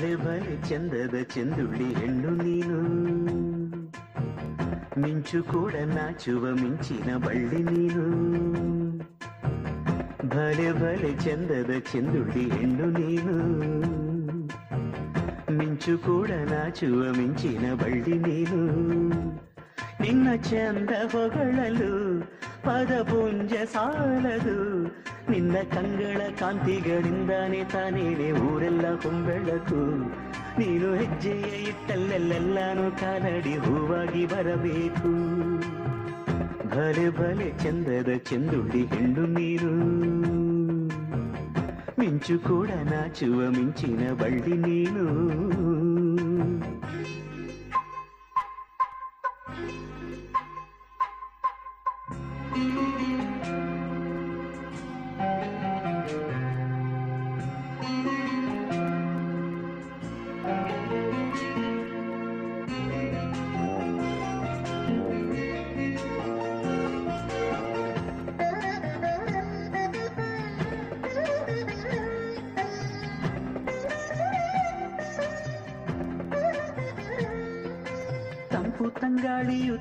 ಭಲೆ 0.00 0.16
ಭಲೆ 0.16 0.52
ಚಂದದ 0.68 1.16
ಚೆಂದುಳ್ಳಿ 1.32 1.86
ಹೆಣ್ಣು 1.94 2.32
ನೀನು 2.36 2.76
ಮಿಂಚು 5.00 5.38
ಕೂಡ 5.42 5.74
ನಾಚುವ 5.88 6.42
ಮಿಂಚಿನ 6.60 7.08
ಬಳ್ಳಿ 7.24 7.60
ನೀನು 7.68 8.04
ಭಲೆ 10.34 10.68
ಭಲೆ 10.72 11.10
ಚಂದದ 11.24 11.72
ಚೆಂದುಳ್ಳಿ 11.90 12.44
ಹೆಣ್ಣು 12.50 12.86
ನೀನು 12.98 13.34
ಮಿಂಚು 15.58 15.94
ಕೂಡ 15.98 16.30
ನಾಚುವ 16.52 17.02
ಮಿಂಚಿನ 17.18 17.74
ಬಳ್ಳಿ 17.74 18.16
ನೀನು 18.18 18.60
ನಿನ್ನ 20.00 20.28
ಚಂದ 20.42 20.92
ಹೊಗಳಲು 21.12 21.92
ಪದಪುಂಜ 22.62 23.52
ಸಾಲದು 23.74 24.58
ನಿನ್ನ 25.30 25.56
ಕಂಗಳ 25.74 26.20
ಕಾಂತಿಗಳಿಂದಾನೆ 26.40 27.64
ತಾನೇನೆ 27.64 28.28
ಊರೆಲ್ಲ 28.32 28.94
ಹೊಂಬೆಳಕು 28.94 29.80
ನೀನು 30.58 30.94
ಹೆಜ್ಜೆಯ 30.94 31.44
ಇಟ್ಟಲ್ಲೆಲ್ಲೆಲ್ಲಾನು 31.62 33.00
ಕಾಲಡಿ 33.00 33.54
ಹೂವಾಗಿ 33.56 34.26
ಬರಬೇಕು. 34.26 35.12
ಭಲೆ 36.68 37.06
ಭಲೆ 37.10 37.50
ಚಂದದ 37.64 38.10
ಚೆಂದುಡಿ 38.16 38.82
ಹೆಂಡು 38.86 39.26
ನೀರು 39.26 39.74
ಮಿಂಚು 41.98 42.38
ಕೂಡ 42.38 42.70
ನಾಚುವ 42.70 43.40
ಮಿಂಚಿನ 43.50 44.12
ಬಳ್ಳಿ 44.12 44.56
ನೀನು. 44.58 45.06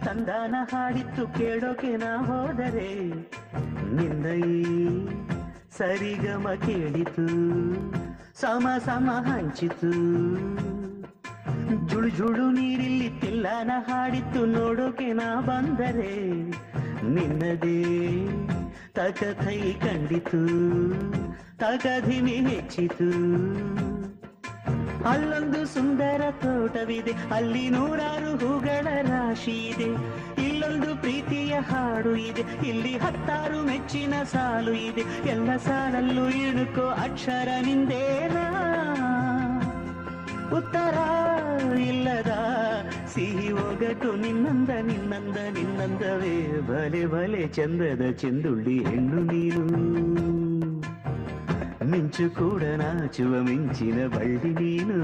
ತಂದಾನ 0.07 0.55
ಹಾಡಿತ್ತು 0.71 1.23
ಕೇಳೋಕೆ 1.27 1.89
ನಾ 1.97 2.11
ಹೋದರೆ 2.17 2.91
ನಿಂದೈ 3.95 4.43
ಸರಿಗಮ 5.77 6.47
ಕೇಳಿತು, 6.65 7.25
ಸಮ 8.41 8.67
ಸಮ 8.85 9.09
ಹಂಚಿತು. 9.27 9.91
ಜುಳು 11.85 12.09
ಜುಳು 12.09 12.45
ನೀರಿಲ್ಲಿ 12.51 13.09
ತಿಲ್ಲಾನ 13.21 13.71
ಹಾಡಿತ್ತು 13.87 14.45
ನೋಡೋಕೆ 14.45 15.09
ನಾ 15.13 15.29
ಬಂದರೆ 15.41 16.15
ನಿನ್ನದೇ 17.15 17.79
ತಕಥೈ 18.93 19.59
ಕಂಡಿತು 19.73 20.43
ತಕಧಿಮಿ 21.57 22.37
ಹೆಚ್ಚಿತು. 22.49 23.09
ಅಲ್ಲೊಂದು 25.11 25.65
ಸುಂದರ 25.65 26.21
ತೋಟವಿದೆ, 26.31 27.13
ಅಲ್ಲಿ 27.35 27.69
ನೂರಾರು 27.69 28.31
ಹೂಗಳ 28.37 28.87
ರಾಶಿ 29.01 29.57
ಇದೆ. 29.67 29.89
ಇಲ್ಲೊಂದು 30.47 30.89
ಪ್ರೀತಿಯ 30.95 31.53
ಹಾಡು 31.59 32.15
ಇದೆ, 32.15 32.43
ಇಲ್ಲಿ 32.67 32.93
ಹತ್ತಾರು 32.97 33.61
ಮೆಚ್ಚಿನ 33.65 34.13
ಸಾಲು 34.23 34.73
ಇದೆ. 34.73 35.29
ಎಲ್ಲ 35.29 35.49
ಸಾಲಲ್ಲೂ 35.57 36.29
ಇಣುಕೋ 36.29 36.87
ಅಕ್ಷರ 36.87 37.49
ನಿಂದೇನಾ? 37.65 38.45
ಉತ್ತರ 40.57 40.97
ಇಲ್ಲದ 41.79 42.31
ಸಿಹಿ 43.13 43.51
ಒಗಟು 43.51 44.15
ನಿನ್ನಂದ 44.15 44.69
ನಿನ್ನಂದ, 44.69 45.37
ನಿನ್ನಂದವೇ. 45.53 46.35
ಬಲೆ 46.61 47.05
ಬಲೆ 47.05 47.47
ಚಂದದ 47.47 48.11
ಚೆಂದುಳ್ಳಿ 48.11 48.77
ಹೆಣ್ಣು 48.83 49.23
ನೀನು. 49.23 49.65
ಮಿಂಚು 51.91 52.25
ಕೂಡ 52.39 52.63
ನಾಚುವ 52.75 53.33
ಮಿಂಚಿನ 53.41 53.99
ಬಳ್ಳಿ 54.07 54.51
ನೀನು 54.53 54.97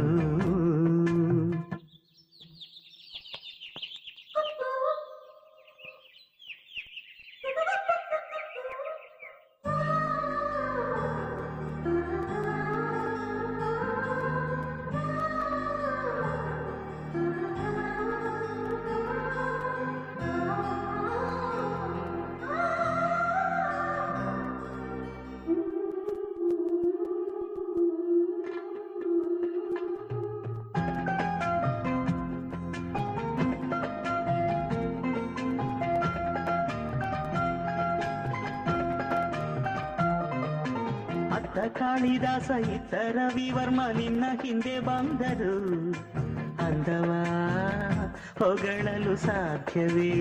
ನಿನ್ನ 43.98 44.24
ಹಿಂದೆ 44.44 44.80
ಬಂದರು. 44.80 45.92
ಅಂದವಾ, 46.66 47.24
ಹೊಗಳಲು 48.40 49.16
ಸಾಧ್ಯವೇ? 49.16 50.14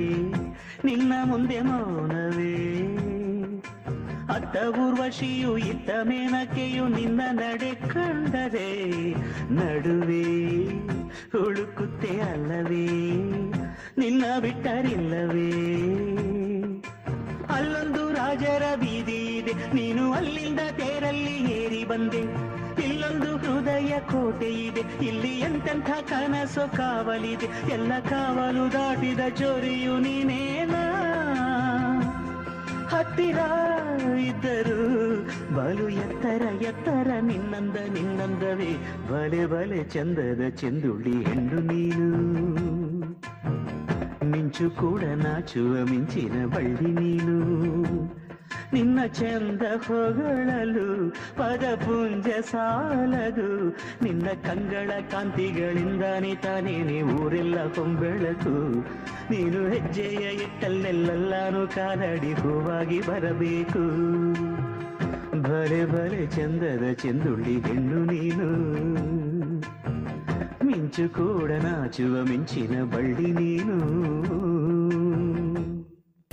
ನಿನ್ನ 0.84 1.12
ಮುಂದೆ 1.24 1.60
ಮೌನವೇ? 1.60 2.78
ಅತ್ತ 4.34 4.56
ಊರ್ವಶಿಯು 4.56 5.58
ಇತ್ತ 5.58 5.90
ಮೇನಕೆಯು 6.02 6.88
ನಿನ್ನ 6.88 7.20
ನಡೆ 7.30 7.74
ಕಂಡರೆ? 7.74 8.90
ನಡುವೆ 9.52 10.64
ಹುಡುಕುತ್ತೆ 11.32 12.20
ಅಲ್ಲವೇ? 12.20 12.88
ನಿನ್ನ 13.98 14.24
ಬಿಟ್ಟರಿಲ್ಲವೇ? 14.40 15.50
ಅಲ್ಲೊಂದು 17.54 18.12
ರಾಜರ 18.12 18.62
ಬೀದಿ 18.76 19.36
ಇದೆ. 19.36 19.52
ನೀನು 19.74 20.12
ಅಲ್ಲಿಂದ 20.12 20.60
ತೇರಲ್ಲಿ 20.70 21.52
ಏರಿ 21.52 21.84
ಬಂದೆ. 21.84 22.51
ಇಲ್ಲೊಂದು 23.22 23.52
ಹೃದಯ 23.52 24.00
ಕೋಟೆ 24.00 24.50
ಇದೆ. 24.66 24.82
ಇಲ್ಲಿ 25.06 25.40
ಎಂತೆಂಥ 25.40 25.90
ಕನಸು 26.08 26.76
ಕಾವಲಿದೆ. 26.76 27.72
ಎಲ್ಲ 27.72 27.92
ಕಾವಲು 27.98 28.72
ದಾಟಿದ 28.72 29.20
ಚೋರಿಯು 29.28 29.98
ನೀನೇನಾ 29.98 30.84
ಹತ್ತಿರ 32.88 33.38
ಇದ್ದರು 34.20 34.82
ಬಲು 35.54 35.88
ಎತ್ತರ 35.88 36.42
ಎತ್ತರ 36.62 37.08
ನಿನ್ನಂದ, 37.20 37.76
ನಿನ್ನಂದವೇ. 37.94 38.72
ಬಲೆ 39.10 39.46
ಬಲೆ 39.46 39.84
ಚಂದದ 39.84 40.48
ಚೆಂದುಳ್ಳಿ 40.48 41.24
ಹೆಣ್ಣು 41.24 41.60
ನೀನು. 41.60 42.08
ಮಿಂಚು 44.24 44.70
ಕೂಡ 44.70 45.02
ನಾಚುವ 45.02 45.72
ಮಿಂಚಿನ 45.84 46.46
ಬಳ್ಳಿ 46.46 46.90
ನೀನು. 47.00 47.36
ನಿನ್ನ 48.72 49.06
ಚಂದ 49.06 49.62
ಹೊಗಳಲು, 49.86 51.10
ಪದಪುಂಜ 51.10 52.26
ಸಾಲದು. 52.44 53.68
ನಿನ್ನ 54.02 54.26
ಕಂಗಳ 54.26 54.90
ಕಾಂತಿಗಳಿಂದಾನೆ 55.10 56.34
ತಾನೇನೆ 56.34 57.02
ಊರೆಲ್ಲ 57.02 57.66
ಕೊಂಬೆಳಕು 57.66 58.80
ನೀನು 59.30 59.68
ಹೆಜ್ಜೆಯ 59.68 60.34
ಇಟ್ಟಲ್ಲೆಲ್ಲಾನು 60.34 61.66
ಕಾಲಡಿ 61.66 62.32
ಹೂವಾಗಿ 62.32 63.00
ಬರಬೇಕು. 63.00 63.82
ಬಲೆ 65.42 65.84
ಬಲೆ 65.84 66.26
ಚಂದದ 66.26 66.92
ಚೆಂದುಳ್ಳಿ 66.92 67.60
ಹೆಣ್ಣು 67.60 68.04
ನೀನು. 68.04 68.48
ಮಿಂಚು 70.66 71.08
ಕೂಡ 71.08 71.50
ನಾಚುವ 71.50 72.24
ಮಿಂಚಿನ 72.24 72.84
ಬಳ್ಳಿ 72.84 73.32
ನೀನು. 73.32 73.76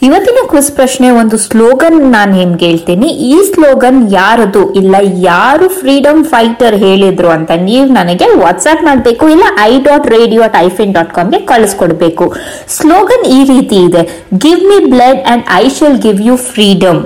ಇವತ್ತಿನ 0.07 0.41
ಕ್ವಿಸ್ 0.51 0.69
ಪ್ರಶ್ನೆ 0.77 1.07
ಒಂದು 1.21 1.38
ಸ್ಲೋಗನ್ 1.45 1.97
ನಾನು 2.13 2.31
ನಿಮ್ಗೆ 2.39 2.65
ಹೇಳ್ತೀನಿ. 2.69 3.07
ಈ 3.29 3.38
ಸ್ಲೋಗನ್ 3.49 3.97
ಯಾರದು? 4.13 4.62
ಇಲ್ಲ, 4.81 4.95
ಯಾರು 5.29 5.65
ಫ್ರೀಡಮ್ 5.79 6.21
ಫೈಟರ್ 6.33 6.75
ಹೇಳಿದ್ರು 6.85 7.29
ಅಂತ 7.38 7.51
ನೀವು 7.65 7.85
ನನಗೆ 7.97 8.27
ವಾಟ್ಸ್ಆಪ್ 8.43 8.83
ಮಾಡಬೇಕು, 8.88 9.27
ಇಲ್ಲ 9.35 9.45
ಐ 9.69 9.73
ಡಾಟ್ 9.88 10.07
ರೇಡಿಯೋ 10.15 10.43
ಐಫಿನ್ 10.65 10.93
ಡಾಟ್ 10.97 11.12
ಕಾಮ್ಗೆ 11.17 11.41
ಕಳಿಸ್ಕೊಡ್ಬೇಕು. 11.51 12.27
ಸ್ಲೋಗನ್ 12.77 13.25
ಈ 13.38 13.39
ರೀತಿ 13.53 13.79
ಇದೆ. 13.88 14.03
Give 14.45 14.63
me 14.71 14.79
blood 14.93 15.21
and 15.33 15.45
I 15.62 15.65
shall 15.79 15.99
give 16.07 16.21
you 16.29 16.38
freedom 16.53 17.01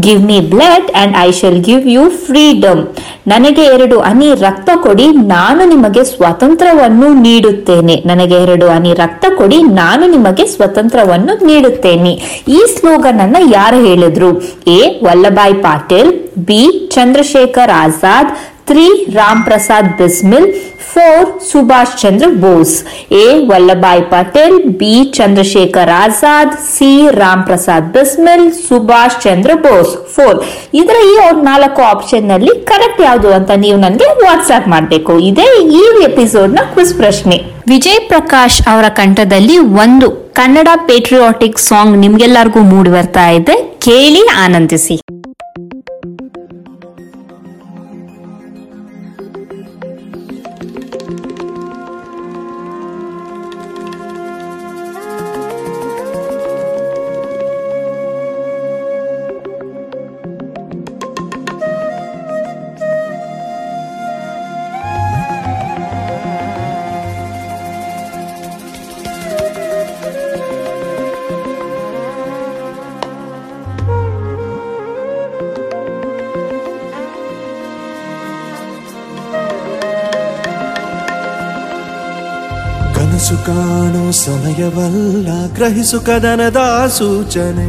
give 0.00 0.22
me 0.22 0.40
blood 0.40 0.90
and 0.90 1.16
I 1.16 1.32
shall 1.32 1.64
give 1.64 1.88
you 1.88 2.10
freedom 2.10 2.86
ನನಗೆ 3.28 3.62
ಎರಡು 3.62 4.00
ಅನಿ 4.00 4.34
ರಕ್ತ 4.34 4.70
ಕೊಡಿ, 4.82 5.06
ನಾನು 5.06 5.68
ನಿಮಗೆ 5.68 6.04
ಸ್ವಾತಂತ್ರ್ಯವನ್ನು 6.04 7.14
ನೀಡುತ್ತೇನೆ. 7.14 8.02
ನನಗೆ 8.06 8.34
ಎರಡು 8.34 8.68
ಅನಿ 8.68 8.94
ರಕ್ತ 8.94 9.24
ಕೊಡಿ, 9.36 9.62
ನಾನು 9.62 10.10
ನಿಮಗೆ 10.10 10.46
ಸ್ವತಂತ್ರವನ್ನು 10.46 11.46
ನೀಡುತ್ತೇನೆ. 11.46 12.42
ಈ 12.48 12.64
ಸ್ಲೋಗನ್ 12.78 13.20
ಅನ್ನ 13.20 13.36
ಯಾರು 13.54 13.76
ಹೇಳಿದ್ರು? 13.76 14.40
A. 14.66 15.00
Vallabhbhai 15.04 15.54
Patil, 15.54 16.12
B. 16.38 16.88
Chandrashekhar 16.94 17.70
Azad, 17.70 18.28
three. 18.66 19.06
Ram 19.12 19.44
Prasad 19.44 19.98
Bismil 19.98 20.54
four 20.92 21.28
Subhash 21.50 21.94
Chandra 22.02 22.26
Bose 22.44 22.74
A 23.20 23.26
Vallabhbhai 23.50 24.02
Patel 24.14 24.56
B 24.80 24.94
Chandrashekhar 25.18 25.92
Azad 26.02 26.54
C 26.74 26.90
Ram 27.22 27.44
Prasad 27.48 27.86
Bismil 27.96 28.46
Subhash 28.66 29.18
Chandra 29.22 29.50
Bose 29.66 29.92
four 30.14 30.38
ಇದರ 30.74 30.96
ಈ 31.12 31.14
ನಾಲ್ಕು 31.50 31.82
ಆಪ್ಷನ್ನಲ್ಲಿ 31.82 32.52
ಕರೆಕ್ಟ್ 32.70 33.00
ಯಾವುದು 33.00 33.30
ಅಂತ 33.38 33.50
ನೀವು 33.64 33.78
ನನಗೆ 33.78 34.08
ವಾಟ್ಸ್ಆಪ್ 34.24 34.68
ಮಾಡಬೇಕು. 34.68 35.18
ಇದೇ 35.30 35.48
ಈ 35.80 35.82
ಎಪಿಸೋಡ್ನ 36.08 36.58
ಕ್ವಿಸ್ 36.72 36.94
ಪ್ರಶ್ನೆ. 36.94 37.38
ವಿಜಯ್ 37.68 38.08
ಪ್ರಕಾಶ್ 38.08 38.58
ಅವರ 38.72 38.86
ಕಂಠದಲ್ಲಿ 39.00 39.58
ಒಂದು 39.58 40.08
ಕನ್ನಡ 40.40 40.68
ಪೇಟ್ರಿಯಾಟಿಕ್ 40.86 41.58
ಸಾಂಗ್ 41.68 41.96
ನಿಮ್ಗೆಲ್ಲರಿಗೂ 41.96 42.60
ಮೂಡಿ 42.60 42.90
ಬರ್ತಾ 42.90 43.26
ಇದೆ. 43.38 43.56
ಕೇಳಿ 43.86 44.22
ಆನಂದಿಸಿ. 44.44 44.96
ಕಾಣೋ 83.46 84.10
ಸಮಯವಲ್ಲ, 84.10 85.54
ಗ್ರಹಿಸು 85.54 86.00
ಕದನದ 86.00 86.56
ಸೂಚನೆ. 86.86 87.68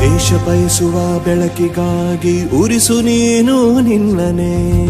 ದೇಶ 0.00 0.32
ಬಯಸುವ 0.32 1.18
ಬೆಳಕಿಗಾಗಿ 1.18 2.50
ಉರಿಸು 2.56 3.00
ನೀನು 3.00 3.80
ನಿನ್ನನೆ. 3.80 4.86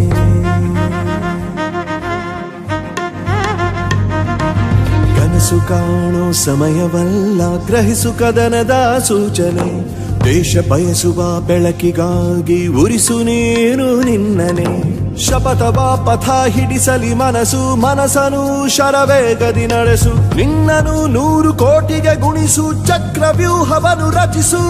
ಕನಸು 5.17 5.69
ಕಾಣೋ 5.69 6.33
ಸಮಯವಲ್ಲ, 6.33 7.67
ಗ್ರಹಿಸು 7.67 8.13
ಕದನದ 8.13 9.03
ಸೂಚನೆ. 9.09 10.03
ದೇಶ 10.25 10.57
ಬಯಸುವ 10.71 11.41
ಬೆಳಕಿಗಾಗಿ 11.41 12.67
ಉರಿಸು 12.67 13.23
ನೀನು 13.23 14.03
ನಿನ್ನನೆ. 14.03 14.92
ಶಪಥವ 15.19 16.05
ಪಥ 16.07 16.31
ಹಿಡಿಸಲಿ 16.49 17.15
ಮನಸ್ಸು 17.15 17.77
ಮನಸನು 17.77 18.69
ಶರವೇಗದಿ 18.69 19.67
ನಡೆಸು. 19.67 20.37
ನಿನ್ನನು 20.37 21.07
ನೂರು 21.07 21.55
ಕೋಟಿಗೆ 21.55 22.21
ಗುಣಿಸು, 22.21 22.87
ಚಕ್ರವ್ಯೂಹವನ್ನು 22.87 24.11
ರಚಿಸು. 24.11 24.63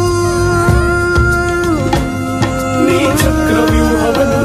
ನೀ 2.86 3.04
ಚಕ್ರವ್ಯೂಹವನ್ನು 3.04 4.41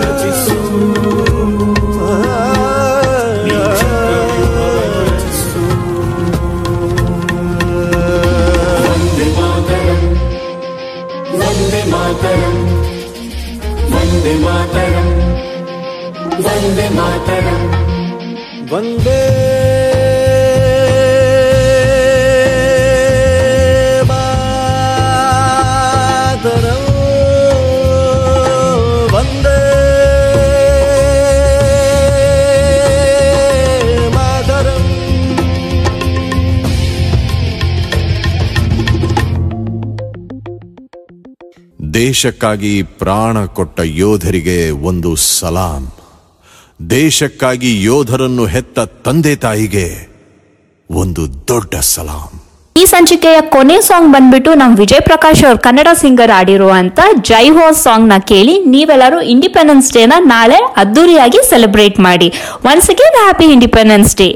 ದೇಶಕ್ಕಾಗಿ 41.94 42.84
ಪ್ರಾಣ 42.84 43.46
ಕೊಟ್ಟ 43.46 43.80
ಯೋಧರಿಗೆ 43.84 44.70
ಒಂದು 44.70 45.16
ಸಲಾಂ. 45.16 45.97
ದೇಶಕ್ಕಾಗಿ 46.80 47.84
ಯೋಧರನ್ನು 47.84 48.46
ಹೆತ್ತ 48.46 48.80
ತಂದೆ 48.80 49.36
ತಾಯಿಗೆ 49.36 49.86
ಒಂದು 50.90 51.24
ದೊಡ್ಡ 51.48 51.76
ಸಲಾಂ. 51.76 52.30
ಈ 52.76 52.86
ಸಂಚಿಕೆಯ 52.86 53.38
ಕೊನೆ 53.54 53.82
ಸಾಂಗ್ 53.82 54.14
ಬಂದ್ಬಿಟ್ಟು 54.14 54.54
ನಮ್ 54.54 54.78
ವಿಜಯ್ 54.78 55.02
ಪ್ರಕಾಶ್ 55.02 55.44
ಅವ್ರ 55.46 55.58
ಕನ್ನಡ 55.58 55.88
ಸಿಂಗರ್ 55.94 56.32
ಆಡಿರುವಂತ 56.32 57.00
ಜೈ 57.22 57.50
ಹೋ 57.50 57.72
ಸಾಂಗ್ನ 57.72 58.14
ಕೇಳಿ 58.26 58.60
ನೀವೆಲ್ಲರೂ 58.66 59.22
ಇಂಡಿಪೆಂಡೆನ್ಸ್ 59.22 59.94
ಡೇ 59.94 60.06
ನ 60.06 60.14
ನಾಳೆ 60.26 60.60
ಅದ್ದೂರಿಯಾಗಿ 60.76 61.40
ಸೆಲೆಬ್ರೇಟ್ 61.50 62.00
ಮಾಡಿ. 62.00 62.28
Once 62.66 62.90
again 62.90 63.18
happy 63.24 63.46
independence 63.46 64.16
day 64.18 64.28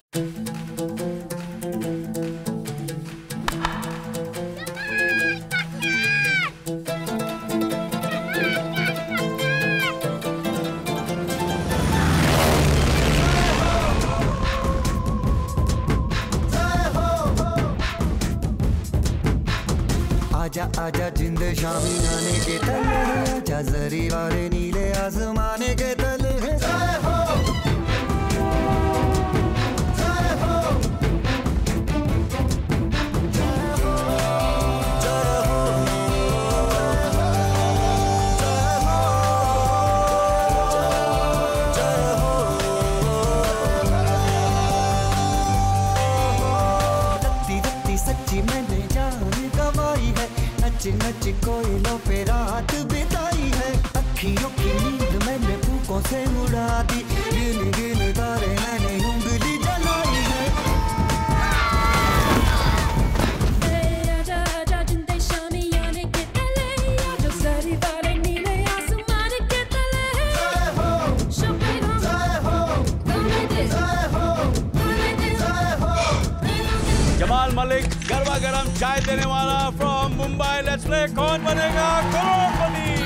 Anal 77.52 77.58
Malik 77.58 77.86
गर्मा 78.10 78.38
गर्म 78.38 78.72
चाय 78.80 79.00
देने 79.00 79.26
वाला 79.26 79.60
फ्रॉम 79.78 80.12
मुंबई 80.14 80.62
लेट्स 80.66 80.86
प्ले 80.86 81.02
कौन 81.16 81.44
बनेगा? 81.44 81.90
करोड़पति। 82.12 83.01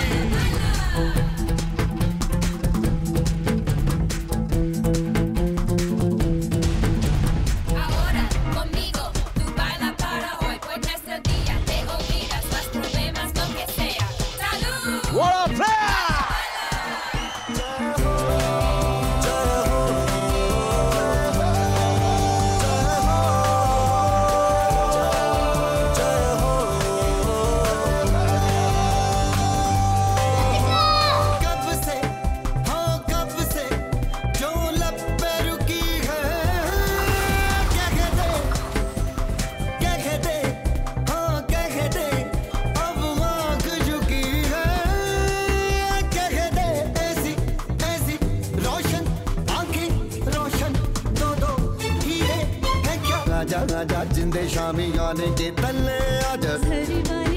आजा 53.46 53.84
जा 53.94 54.04
जिंदे 54.18 54.48
शामी 54.50 54.90
शामियाने 54.92 55.28
के 55.38 55.50
तले 55.62 56.00
आजा 56.34 57.35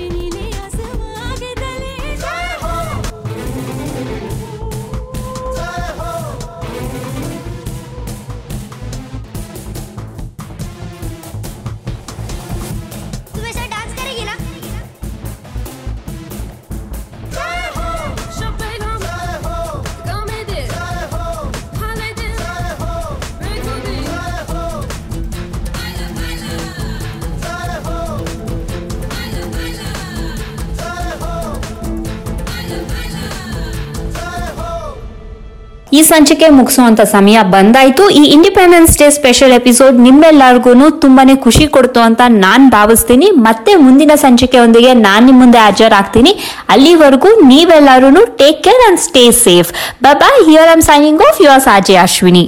ಈ 35.98 36.02
ಸಂಚಿಕೆ 36.02 36.48
ಮುಗಿಸುವಂತ 36.56 37.02
ಸಮಯ 37.12 37.38
ಬಂದಾಯ್ತು. 37.52 38.04
ಈ 38.20 38.22
ಇಂಡಿಪೆಂಡೆನ್ಸ್ 38.36 38.98
ಡೇ 39.00 39.06
ಸ್ಪೆಷಲ್ 39.18 39.52
ಎಪಿಸೋಡ್ 39.58 39.96
ನಿಮ್ಮೆಲ್ಲರಿಗೂ 40.06 40.90
ತುಂಬಾನೇ 41.04 41.34
ಖುಷಿ 41.46 41.66
ಕೊಡ್ತು 41.76 42.00
ಅಂತ 42.08 42.20
ನಾನ್ 42.44 42.70
ಭಾವಿಸ್ತೀನಿ. 42.76 43.30
ಮತ್ತೆ 43.46 43.74
ಮುಂದಿನ 43.86 44.12
ಸಂಚಿಕೆಯೊಂದಿಗೆ 44.24 44.92
ನಾನ್ 45.06 45.26
ನಿಮ್ 45.26 45.38
ಮುಂದೆ 45.38 45.58
ಹಾಜರಾಗ್ತೀನಿ. 45.58 46.34
ಅಲ್ಲಿವರೆಗೂ 46.68 47.32
ನೀವೆಲ್ಲರೂ 47.52 48.24
take 48.42 48.62
care 48.68 48.84
and 48.88 49.02
stay 49.08 49.24
safe 49.44 49.72
bye 50.06 50.40
here 50.50 50.70
I'm 50.76 50.86
signing 50.92 51.22
off 51.30 51.42
your 51.46 51.64
ಸಾಜೆ 51.68 51.96
Ashwini 52.06 52.44